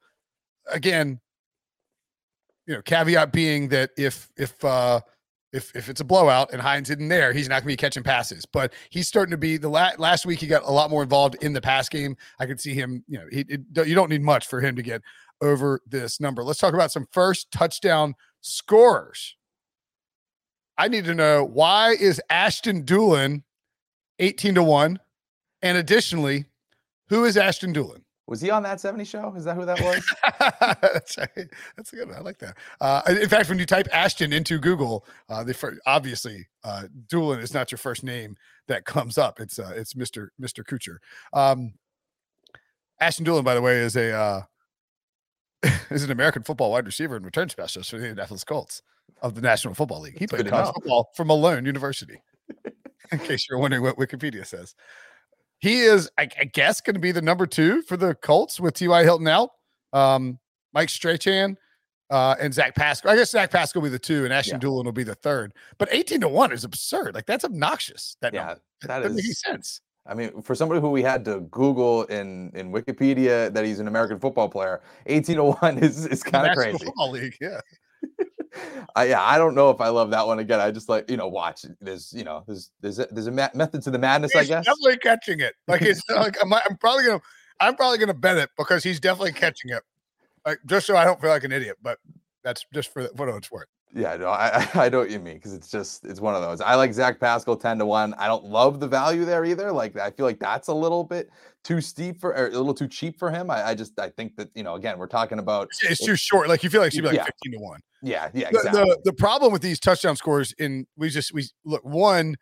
Again, 0.72 1.20
you 2.66 2.76
know, 2.76 2.82
caveat 2.82 3.32
being 3.32 3.70
that 3.70 3.92
if 3.98 4.30
if 4.38 4.64
uh 4.66 5.00
if 5.54 5.74
if 5.76 5.88
it's 5.90 6.02
a 6.02 6.06
blowout 6.06 6.52
and 6.52 6.62
Hines 6.62 6.90
isn't 6.90 7.08
there, 7.08 7.32
he's 7.32 7.48
not 7.48 7.56
going 7.56 7.64
to 7.64 7.68
be 7.68 7.78
catching 7.78 8.04
passes. 8.04 8.46
But 8.46 8.74
he's 8.90 9.08
starting 9.08 9.32
to 9.32 9.38
be 9.38 9.58
the 9.58 9.70
la- 9.70 9.94
last 9.98 10.26
week. 10.26 10.40
He 10.40 10.48
got 10.48 10.64
a 10.64 10.72
lot 10.72 10.90
more 10.90 11.04
involved 11.04 11.36
in 11.42 11.54
the 11.54 11.62
pass 11.62 11.88
game. 11.88 12.18
I 12.40 12.46
could 12.46 12.60
see 12.60 12.74
him. 12.74 13.04
You 13.08 13.20
know, 13.20 13.26
he 13.32 13.46
it, 13.48 13.62
you 13.88 13.96
don't 13.96 14.10
need 14.10 14.22
much 14.22 14.48
for 14.48 14.60
him 14.60 14.76
to 14.76 14.82
get 14.82 15.02
over 15.42 15.80
this 15.88 16.20
number. 16.20 16.44
Let's 16.44 16.60
talk 16.60 16.74
about 16.74 16.92
some 16.92 17.08
first 17.12 17.52
touchdown 17.52 18.16
scorers. 18.42 19.36
I 20.78 20.90
need 20.90 21.06
to 21.06 21.16
know 21.16 21.44
why 21.44 21.92
is 21.92 22.22
Ashton 22.30 22.84
Dulin 22.84 23.44
eighteen 24.20 24.56
to 24.56 24.64
one, 24.64 25.00
and 25.62 25.78
additionally, 25.78 26.46
who 27.10 27.26
is 27.26 27.38
Ashton 27.38 27.74
Dulin? 27.74 28.02
was 28.28 28.42
he 28.42 28.50
on 28.50 28.62
that 28.64 28.82
70 28.82 29.06
show? 29.06 29.34
Is 29.36 29.46
that 29.46 29.56
who 29.56 29.66
that 29.66 29.80
was? 29.80 30.16
that's 30.82 31.18
right. 31.18 31.50
That's 31.78 31.94
a 31.94 31.96
good. 31.96 32.10
one. 32.10 32.18
I 32.18 32.20
like 32.20 32.38
that. 32.40 32.58
Uh, 32.82 33.02
in 33.08 33.30
fact, 33.30 33.48
when 33.48 33.58
you 33.58 33.66
type 33.66 33.88
Ashton 33.92 34.34
into 34.34 34.60
Google, 34.60 35.06
uh, 35.30 35.46
the 35.46 35.54
fir- 35.54 35.80
obviously 35.86 36.46
uh, 36.64 36.84
Dulin 37.08 37.42
is 37.42 37.54
not 37.54 37.72
your 37.72 37.78
first 37.78 38.04
name 38.04 38.36
that 38.68 38.84
comes 38.84 39.18
up. 39.18 39.40
It's 39.40 39.58
uh, 39.58 39.74
it's 39.76 39.96
Mister 39.96 40.34
Mister 40.38 40.64
Kutcher. 40.64 40.98
Um, 41.32 41.74
Ashton 43.00 43.26
Dulin, 43.26 43.46
by 43.46 43.56
the 43.56 43.62
way, 43.62 43.78
is 43.78 43.96
a 43.96 44.12
uh, 44.12 44.42
is 45.90 46.04
an 46.04 46.12
American 46.12 46.44
football 46.44 46.72
wide 46.72 46.86
receiver 46.86 47.16
and 47.16 47.24
return 47.24 47.48
specialist 47.48 47.92
for 47.92 47.98
the 47.98 48.04
Indianapolis 48.04 48.44
Colts 48.44 48.82
of 49.22 49.36
the 49.36 49.42
National 49.42 49.74
Football 49.74 50.02
League. 50.02 50.20
He 50.20 50.26
That's 50.26 50.42
played 50.44 50.52
college 50.52 50.74
football 50.74 51.12
for 51.16 51.24
Malone 51.24 51.66
University. 51.66 52.22
in 53.12 53.20
case 53.20 53.48
you're 53.50 53.60
wondering 53.60 53.84
what 53.84 53.98
Wikipedia 53.98 54.46
says. 54.46 54.76
He 55.60 55.82
is, 55.82 56.10
I, 56.18 56.28
I 56.40 56.44
guess, 56.46 56.82
going 56.82 56.94
to 56.94 57.00
be 57.00 57.12
the 57.12 57.22
number 57.22 57.48
two 57.48 57.82
for 57.84 57.98
the 57.98 58.16
Colts 58.16 58.60
with 58.60 58.76
T.Y. 58.76 59.04
Hilton 59.04 59.28
out. 59.28 59.52
Um, 59.94 60.40
Mike 60.74 60.90
Strachan 60.90 61.58
uh, 62.10 62.36
and 62.40 62.54
Zach 62.54 62.76
Pascal. 62.76 63.12
I 63.12 63.16
guess 63.16 63.32
Zach 63.32 63.52
Pascal 63.52 63.82
will 63.82 63.90
be 63.90 63.92
the 63.92 64.00
two, 64.00 64.24
and 64.24 64.34
Ashton 64.34 64.60
Yeah. 64.62 64.68
Dulin 64.68 64.86
will 64.86 64.92
be 64.92 65.04
the 65.04 65.16
third. 65.16 65.54
But 65.78 65.90
18 65.92 66.22
to 66.22 66.28
1 66.28 66.52
is 66.52 66.64
absurd. 66.64 67.16
Like, 67.16 67.26
that's 67.26 67.44
obnoxious. 67.44 68.18
That 68.22 68.34
yeah, 68.34 68.46
number. 68.46 68.62
that 68.84 69.00
doesn't 69.00 69.16
make 69.16 69.26
any 69.26 69.30
is. 69.32 69.40
sense. 69.42 69.82
I 70.06 70.14
mean, 70.14 70.42
for 70.42 70.56
somebody 70.56 70.80
who 70.80 70.90
we 70.90 71.02
had 71.04 71.26
to 71.26 71.42
Google 71.52 72.04
in 72.04 72.52
in 72.56 72.72
Wikipedia 72.72 73.54
that 73.54 73.66
he's 73.66 73.80
an 73.80 73.90
American 73.90 74.20
football 74.20 74.48
player, 74.48 74.82
18 75.08 75.36
to 75.36 75.44
one 75.44 75.78
is 75.84 76.06
is 76.06 76.24
kind 76.24 76.48
of 76.48 76.56
crazy. 76.56 76.86
Football 76.86 77.12
League, 77.12 77.36
yeah. 77.42 77.60
I, 78.96 79.06
yeah, 79.06 79.22
I 79.22 79.38
don't 79.38 79.56
know 79.56 79.70
if 79.70 79.82
I 79.82 79.90
love 79.90 80.12
that 80.12 80.26
one 80.26 80.40
again. 80.40 80.60
I 80.60 80.72
just 80.72 80.90
like 80.90 81.10
you 81.10 81.18
know 81.18 81.28
watch. 81.28 81.66
There's 81.82 82.14
you 82.14 82.24
know 82.24 82.44
there's 82.48 82.72
there's 82.82 83.00
a, 83.00 83.08
there's 83.12 83.28
a 83.28 83.32
ma- 83.32 83.50
method 83.54 83.84
to 83.84 83.92
the 83.92 84.00
madness, 84.00 84.36
I 84.36 84.44
guess. 84.44 84.66
definitely 84.66 84.98
catching 84.98 85.40
it. 85.40 85.56
Like, 85.68 85.82
it's 85.82 86.02
like 86.10 86.38
I'm, 86.42 86.54
I'm 86.54 86.78
probably 86.80 87.04
going 87.04 87.20
to, 87.20 87.26
I'm 87.60 87.76
probably 87.76 88.06
to 88.06 88.14
bet 88.14 88.38
it 88.38 88.50
because 88.58 88.84
he's 88.84 89.00
definitely 89.00 89.34
catching 89.34 89.72
it. 89.72 89.84
Like, 90.46 90.60
just 90.66 90.88
so 90.88 90.96
I 90.96 91.04
don't 91.04 91.20
feel 91.20 91.30
like 91.30 91.44
an 91.44 91.52
idiot, 91.52 91.78
but 91.82 92.00
that's 92.44 92.66
just 92.74 92.92
for 92.94 93.04
what 93.16 93.30
it's 93.30 93.52
worth. 93.52 93.68
Yeah, 93.96 94.16
no, 94.18 94.28
I 94.28 94.68
I 94.76 94.86
I 94.86 94.90
know 94.90 95.00
what 95.00 95.10
you 95.10 95.20
mean 95.20 95.36
because 95.36 95.54
it's 95.54 95.70
just 95.72 96.06
it's 96.06 96.20
one 96.20 96.36
of 96.36 96.42
those. 96.42 96.62
I 96.62 96.76
like 96.76 96.94
Zach 96.94 97.20
Pascal 97.20 97.56
ten 97.56 97.78
to 97.80 97.86
one. 97.86 98.14
I 98.16 98.28
don't 98.28 98.46
love 98.46 98.80
the 98.80 98.88
value 98.88 99.26
there 99.26 99.46
either. 99.46 99.72
Like 99.72 99.98
I 99.98 100.12
feel 100.12 100.26
like 100.26 100.40
that's 100.40 100.68
a 100.68 100.74
little 100.74 101.04
bit 101.04 101.30
too 101.64 101.82
steep 101.82 102.20
for 102.20 102.36
or 102.36 102.48
a 102.48 102.52
little 102.52 102.74
too 102.74 102.88
cheap 102.88 103.18
for 103.18 103.32
him. 103.32 103.50
I, 103.50 103.70
I 103.70 103.76
just 103.76 103.98
I 104.00 104.10
think 104.10 104.36
that 104.38 104.50
you 104.56 104.64
know 104.64 104.76
again 104.76 104.98
we're 104.98 105.08
talking 105.08 105.40
about 105.40 105.70
It's, 105.82 105.92
it's 105.92 106.06
too 106.06 106.16
short. 106.16 106.48
Like, 106.50 106.64
you 106.64 106.70
feel 106.70 106.82
like 106.82 106.92
she'd 106.92 107.02
be 107.02 107.08
like 107.08 107.16
Yeah. 107.16 107.24
15 107.26 107.52
to 107.54 107.58
1. 107.60 107.80
yeah 108.04 108.30
yeah 108.34 108.52
the, 108.52 108.58
exactly 108.58 108.82
the 108.82 109.00
the 109.06 109.14
problem 109.14 109.52
with 109.52 109.62
these 109.62 109.80
touchdown 109.80 110.16
scores 110.16 110.54
in 110.60 110.86
we 110.98 111.10
just 111.10 111.34
we 111.34 111.46
look 111.66 111.84
one 111.84 112.36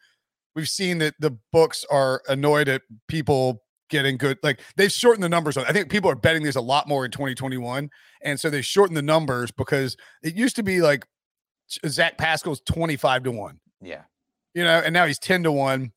we've 0.55 0.67
seen 0.69 0.97
that 0.99 1.13
the 1.19 1.31
books 1.53 1.85
are 1.91 2.21
annoyed 2.27 2.67
at 2.67 2.81
people 3.07 3.61
getting 3.89 4.17
good 4.17 4.37
like 4.43 4.59
they've 4.77 4.91
shortened 4.91 5.23
the 5.23 5.29
numbers 5.29 5.55
on 5.57 5.65
i 5.65 5.71
think 5.71 5.89
people 5.89 6.09
are 6.09 6.15
betting 6.15 6.43
these 6.43 6.55
a 6.55 6.61
lot 6.61 6.87
more 6.87 7.05
in 7.05 7.11
2021 7.11 7.87
and 8.23 8.39
so 8.39 8.49
they 8.49 8.61
shortened 8.61 8.97
the 8.97 9.01
numbers 9.01 9.51
because 9.51 9.95
it 10.23 10.35
used 10.35 10.55
to 10.55 10.63
be 10.63 10.81
like 10.81 11.05
zach 11.87 12.17
pascal's 12.17 12.61
25 12.61 13.23
to 13.23 13.31
1 13.31 13.59
yeah 13.81 14.01
you 14.53 14.63
know 14.63 14.81
and 14.83 14.93
now 14.93 15.05
he's 15.05 15.19
10 15.19 15.43
to 15.43 15.51
1 15.51 15.91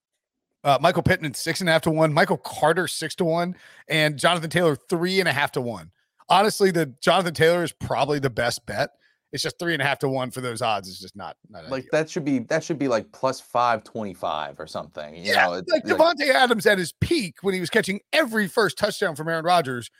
uh, 0.64 0.78
michael 0.80 1.02
pittman 1.02 1.34
six 1.34 1.60
and 1.60 1.68
a 1.68 1.72
half 1.72 1.82
to 1.82 1.90
one 1.90 2.12
michael 2.12 2.36
carter 2.36 2.88
six 2.88 3.14
to 3.14 3.24
one 3.24 3.54
and 3.88 4.18
jonathan 4.18 4.50
taylor 4.50 4.76
three 4.76 5.20
and 5.20 5.28
a 5.28 5.32
half 5.32 5.52
to 5.52 5.60
one 5.60 5.90
honestly 6.28 6.70
the 6.70 6.86
jonathan 7.00 7.32
taylor 7.32 7.62
is 7.62 7.72
probably 7.72 8.18
the 8.18 8.30
best 8.30 8.66
bet 8.66 8.90
it's 9.32 9.42
just 9.42 9.58
three 9.58 9.74
and 9.74 9.82
a 9.82 9.84
half 9.84 9.98
to 9.98 10.08
one 10.08 10.30
for 10.30 10.40
those 10.40 10.62
odds. 10.62 10.88
It's 10.88 11.00
just 11.00 11.14
not, 11.14 11.36
not 11.50 11.64
like 11.68 11.80
ideal. 11.80 11.88
that 11.92 12.10
should 12.10 12.24
be 12.24 12.38
that 12.40 12.64
should 12.64 12.78
be 12.78 12.88
like 12.88 13.10
plus 13.12 13.40
five 13.40 13.84
twenty 13.84 14.14
five 14.14 14.58
or 14.58 14.66
something. 14.66 15.14
You 15.16 15.22
yeah, 15.22 15.46
know, 15.46 15.52
it's 15.54 15.70
like 15.70 15.84
Davante 15.84 16.30
Adams 16.30 16.66
at 16.66 16.78
his 16.78 16.92
peak 17.00 17.36
when 17.42 17.52
he 17.54 17.60
was 17.60 17.68
catching 17.68 18.00
every 18.12 18.48
first 18.48 18.78
touchdown 18.78 19.16
from 19.16 19.28
Aaron 19.28 19.44
Rodgers, 19.44 19.90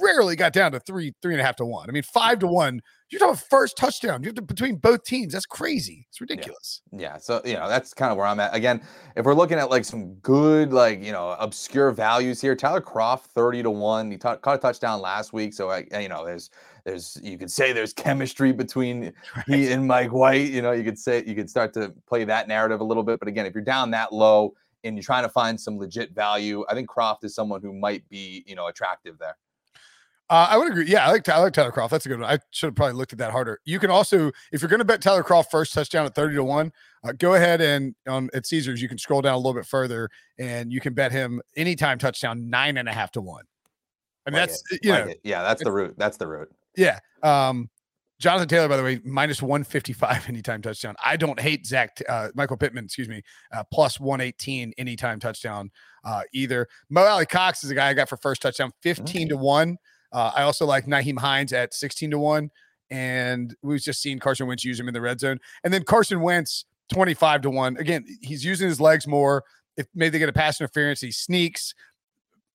rarely 0.00 0.36
got 0.36 0.52
down 0.52 0.72
to 0.72 0.80
three, 0.80 1.14
three 1.22 1.34
and 1.34 1.40
a 1.40 1.44
half 1.44 1.56
to 1.56 1.64
one. 1.64 1.88
I 1.88 1.92
mean, 1.92 2.02
five 2.02 2.38
to 2.40 2.46
mm-hmm. 2.46 2.54
one. 2.54 2.82
You're 3.10 3.20
talking 3.20 3.36
first 3.48 3.78
touchdown. 3.78 4.22
You 4.22 4.28
have 4.28 4.34
to 4.34 4.42
between 4.42 4.76
both 4.76 5.02
teams. 5.04 5.32
That's 5.32 5.46
crazy. 5.46 6.06
It's 6.10 6.20
ridiculous. 6.20 6.82
Yeah, 6.92 7.16
so 7.16 7.40
you 7.42 7.54
know 7.54 7.66
that's 7.66 7.94
kind 7.94 8.12
of 8.12 8.18
where 8.18 8.26
I'm 8.26 8.38
at. 8.38 8.54
Again, 8.54 8.82
if 9.16 9.24
we're 9.24 9.34
looking 9.34 9.58
at 9.58 9.70
like 9.70 9.86
some 9.86 10.14
good, 10.16 10.74
like 10.74 11.02
you 11.02 11.12
know, 11.12 11.34
obscure 11.38 11.90
values 11.90 12.38
here, 12.38 12.54
Tyler 12.54 12.82
Kroft 12.82 13.22
thirty 13.34 13.62
to 13.62 13.70
one. 13.70 14.10
He 14.10 14.18
t- 14.18 14.28
caught 14.42 14.56
a 14.56 14.58
touchdown 14.58 15.00
last 15.00 15.32
week, 15.32 15.54
so 15.54 15.70
I, 15.70 15.86
you 15.98 16.10
know, 16.10 16.26
there's 16.26 16.50
there's 16.84 17.18
you 17.22 17.38
could 17.38 17.50
say 17.50 17.72
there's 17.72 17.94
chemistry 17.94 18.52
between 18.52 19.12
he 19.46 19.72
and 19.72 19.86
Mike 19.86 20.12
White. 20.12 20.50
You 20.50 20.60
know, 20.60 20.72
you 20.72 20.84
could 20.84 20.98
say 20.98 21.24
you 21.26 21.34
could 21.34 21.48
start 21.48 21.72
to 21.74 21.94
play 22.06 22.24
that 22.24 22.46
narrative 22.46 22.80
a 22.80 22.84
little 22.84 23.02
bit. 23.02 23.18
But 23.18 23.28
again, 23.28 23.46
if 23.46 23.54
you're 23.54 23.64
down 23.64 23.90
that 23.92 24.12
low 24.12 24.52
and 24.84 24.96
you're 24.96 25.02
trying 25.02 25.24
to 25.24 25.30
find 25.30 25.58
some 25.58 25.78
legit 25.78 26.12
value, 26.12 26.64
I 26.68 26.74
think 26.74 26.90
Kroft 26.90 27.24
is 27.24 27.34
someone 27.34 27.62
who 27.62 27.72
might 27.72 28.06
be 28.10 28.44
you 28.46 28.54
know 28.54 28.66
attractive 28.66 29.18
there. 29.18 29.36
Uh, 30.30 30.46
I 30.50 30.58
would 30.58 30.68
agree. 30.70 30.86
Yeah, 30.86 31.06
I 31.06 31.12
like, 31.12 31.28
I 31.28 31.38
like 31.38 31.54
Tyler 31.54 31.72
Kroft. 31.72 31.90
That's 31.90 32.04
a 32.04 32.08
good 32.10 32.20
one. 32.20 32.30
I 32.30 32.38
should 32.50 32.66
have 32.68 32.74
probably 32.74 32.94
looked 32.94 33.12
at 33.12 33.18
that 33.18 33.30
harder. 33.32 33.60
You 33.64 33.78
can 33.78 33.90
also, 33.90 34.30
if 34.52 34.60
you're 34.60 34.68
going 34.68 34.80
to 34.80 34.84
bet 34.84 35.00
Tyler 35.00 35.22
Kroft 35.22 35.50
first 35.50 35.72
touchdown 35.72 36.04
at 36.04 36.14
30 36.14 36.34
to 36.36 36.44
1, 36.44 36.72
uh, 37.04 37.12
go 37.12 37.34
ahead 37.34 37.62
and 37.62 37.94
on 38.06 38.28
at 38.34 38.44
Caesars, 38.46 38.82
you 38.82 38.88
can 38.88 38.98
scroll 38.98 39.22
down 39.22 39.32
a 39.34 39.38
little 39.38 39.54
bit 39.54 39.64
further 39.64 40.10
and 40.38 40.70
you 40.70 40.80
can 40.80 40.92
bet 40.92 41.12
him 41.12 41.40
anytime 41.56 41.98
touchdown 41.98 42.50
nine 42.50 42.76
and 42.76 42.88
a 42.88 42.92
half 42.92 43.10
to 43.12 43.22
one. 43.22 43.44
And 44.26 44.34
Like 44.34 44.48
that's, 44.48 44.62
it, 44.70 44.80
you 44.82 44.92
like 44.92 45.04
know, 45.06 45.10
it. 45.12 45.20
yeah, 45.24 45.42
that's 45.42 45.64
the 45.64 45.72
route. 45.72 45.94
That's 45.96 46.18
the 46.18 46.26
route. 46.26 46.50
yeah. 46.76 46.98
Um, 47.22 47.70
Jonathan 48.20 48.48
Taylor, 48.48 48.68
by 48.68 48.76
the 48.76 48.82
way, 48.82 49.00
minus 49.04 49.40
155 49.40 50.28
anytime 50.28 50.60
touchdown. 50.60 50.96
I 51.02 51.16
don't 51.16 51.38
hate 51.38 51.64
Zach, 51.64 51.96
uh, 52.08 52.28
Michael 52.34 52.56
Pittman, 52.56 52.84
excuse 52.84 53.08
me, 53.08 53.22
uh, 53.52 53.62
plus 53.72 54.00
118 54.00 54.72
anytime 54.76 55.20
touchdown 55.20 55.70
uh, 56.04 56.22
either. 56.34 56.66
Mo 56.90 57.02
Alie-Cox 57.04 57.62
is 57.64 57.70
a 57.70 57.74
guy 57.76 57.88
I 57.88 57.94
got 57.94 58.08
for 58.08 58.16
first 58.16 58.42
touchdown, 58.42 58.72
15 58.82 59.28
to 59.30 59.36
1. 59.36 59.78
Uh, 60.12 60.32
I 60.34 60.42
also 60.42 60.66
like 60.66 60.86
Nyheim 60.86 61.18
Hines 61.18 61.52
at 61.52 61.74
16 61.74 62.10
to 62.12 62.18
1. 62.18 62.50
And 62.90 63.54
we've 63.62 63.80
just 63.80 64.00
seen 64.00 64.18
Carson 64.18 64.46
Wentz 64.46 64.64
use 64.64 64.80
him 64.80 64.88
in 64.88 64.94
the 64.94 65.00
red 65.00 65.20
zone. 65.20 65.38
And 65.62 65.72
then 65.72 65.84
Carson 65.84 66.20
Wentz 66.20 66.64
25 66.92 67.42
to 67.42 67.50
1. 67.50 67.76
Again, 67.76 68.04
he's 68.22 68.44
using 68.44 68.68
his 68.68 68.80
legs 68.80 69.06
more. 69.06 69.44
If 69.76 69.86
maybe 69.94 70.10
they 70.10 70.18
get 70.18 70.28
a 70.28 70.32
pass 70.32 70.60
interference, 70.60 71.00
he 71.00 71.12
sneaks. 71.12 71.74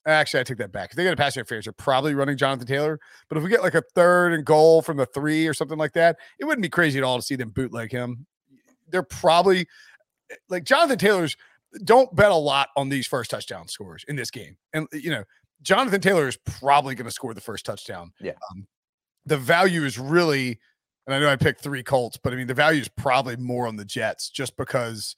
Actually, 0.05 0.41
I 0.41 0.43
take 0.43 0.57
that 0.57 0.71
back. 0.71 0.89
If 0.89 0.97
they 0.97 1.03
get 1.03 1.13
a 1.13 1.17
pass 1.17 1.37
interference, 1.37 1.65
they're 1.65 1.73
probably 1.73 2.13
running 2.13 2.35
Jonathan 2.35 2.67
Taylor. 2.67 2.99
But 3.29 3.37
if 3.37 3.43
we 3.43 3.49
get 3.49 3.61
like 3.61 3.75
a 3.75 3.83
third 3.95 4.33
and 4.33 4.43
goal 4.43 4.81
from 4.81 4.97
the 4.97 5.05
three 5.05 5.47
or 5.47 5.53
something 5.53 5.77
like 5.77 5.93
that, 5.93 6.17
it 6.39 6.45
wouldn't 6.45 6.63
be 6.63 6.69
crazy 6.69 6.97
at 6.97 7.05
all 7.05 7.17
to 7.17 7.21
see 7.21 7.35
them 7.35 7.49
bootleg 7.49 7.91
him. 7.91 8.25
They're 8.89 9.03
probably 9.03 9.67
like 10.49 10.65
Jonathan 10.65 10.97
Taylor's. 10.97 11.37
Don't 11.85 12.13
bet 12.15 12.31
a 12.31 12.35
lot 12.35 12.69
on 12.75 12.89
these 12.89 13.07
first 13.07 13.31
touchdown 13.31 13.67
scores 13.67 14.03
in 14.07 14.15
this 14.15 14.29
game. 14.29 14.57
And 14.73 14.87
you 14.91 15.09
know, 15.09 15.23
Jonathan 15.63 16.01
Taylor 16.01 16.27
is 16.27 16.37
probably 16.37 16.95
going 16.95 17.05
to 17.05 17.11
score 17.11 17.33
the 17.33 17.41
first 17.41 17.65
touchdown. 17.65 18.11
Yeah. 18.19 18.33
Um, 18.51 18.67
the 19.25 19.37
value 19.37 19.85
is 19.85 19.97
really, 19.97 20.59
and 21.07 21.15
I 21.15 21.19
know 21.19 21.29
I 21.29 21.35
picked 21.35 21.61
three 21.61 21.83
Colts, 21.83 22.17
but 22.21 22.33
I 22.33 22.35
mean 22.35 22.47
the 22.47 22.53
value 22.53 22.81
is 22.81 22.89
probably 22.89 23.37
more 23.37 23.67
on 23.67 23.77
the 23.77 23.85
Jets 23.85 24.29
just 24.29 24.55
because 24.57 25.15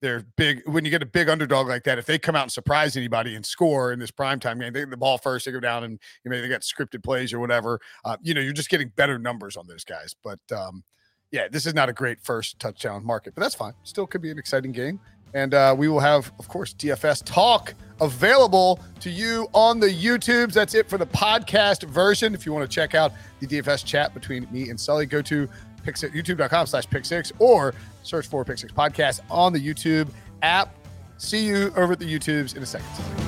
they're 0.00 0.24
big. 0.36 0.62
When 0.66 0.84
you 0.84 0.90
get 0.90 1.02
a 1.02 1.06
big 1.06 1.28
underdog 1.28 1.66
like 1.66 1.84
that, 1.84 1.98
if 1.98 2.06
they 2.06 2.18
come 2.18 2.36
out 2.36 2.44
and 2.44 2.52
surprise 2.52 2.96
anybody 2.96 3.34
and 3.34 3.44
score 3.44 3.92
in 3.92 3.98
this 3.98 4.12
primetime 4.12 4.60
game, 4.60 4.72
they 4.72 4.80
get 4.80 4.90
the 4.90 4.96
ball 4.96 5.18
first, 5.18 5.44
they 5.44 5.52
go 5.52 5.60
down 5.60 5.84
and 5.84 5.98
you 6.24 6.30
know 6.30 6.40
they 6.40 6.48
got 6.48 6.60
scripted 6.60 7.02
plays 7.02 7.32
or 7.32 7.40
whatever. 7.40 7.80
Uh, 8.04 8.16
you 8.22 8.34
know, 8.34 8.40
you're 8.40 8.52
just 8.52 8.70
getting 8.70 8.92
better 8.96 9.18
numbers 9.18 9.56
on 9.56 9.66
those 9.66 9.84
guys. 9.84 10.14
But 10.22 10.40
um, 10.52 10.84
yeah, 11.32 11.48
this 11.50 11.66
is 11.66 11.74
not 11.74 11.88
a 11.88 11.92
great 11.92 12.20
first 12.22 12.58
touchdown 12.58 13.04
market, 13.04 13.34
but 13.34 13.42
that's 13.42 13.54
fine. 13.54 13.74
Still 13.82 14.06
could 14.06 14.22
be 14.22 14.30
an 14.30 14.38
exciting 14.38 14.72
game. 14.72 15.00
And 15.34 15.54
uh, 15.54 15.74
we 15.76 15.88
will 15.88 16.00
have, 16.00 16.32
of 16.38 16.48
course, 16.48 16.74
DFS 16.74 17.22
talk 17.24 17.74
available 18.00 18.80
to 19.00 19.10
you 19.10 19.48
on 19.52 19.80
the 19.80 19.88
YouTubes. 19.88 20.52
That's 20.52 20.74
it 20.74 20.88
for 20.88 20.98
the 20.98 21.06
podcast 21.06 21.84
version. 21.84 22.34
If 22.34 22.46
you 22.46 22.52
want 22.52 22.68
to 22.68 22.74
check 22.74 22.94
out 22.94 23.12
the 23.40 23.46
DFS 23.46 23.84
chat 23.84 24.14
between 24.14 24.46
me 24.50 24.70
and 24.70 24.78
Sully, 24.80 25.06
go 25.06 25.22
to 25.22 25.48
youtube.com 25.84 26.66
slash 26.66 26.86
pick 26.88 27.04
six 27.04 27.32
or 27.38 27.74
search 28.02 28.26
for 28.26 28.44
pick 28.44 28.58
six 28.58 28.72
podcast 28.72 29.20
on 29.30 29.52
the 29.52 29.60
YouTube 29.60 30.08
app. 30.42 30.74
See 31.16 31.44
you 31.44 31.72
over 31.76 31.94
at 31.94 31.98
the 31.98 32.12
YouTubes 32.12 32.56
in 32.56 32.62
a 32.62 32.66
second. 32.66 33.27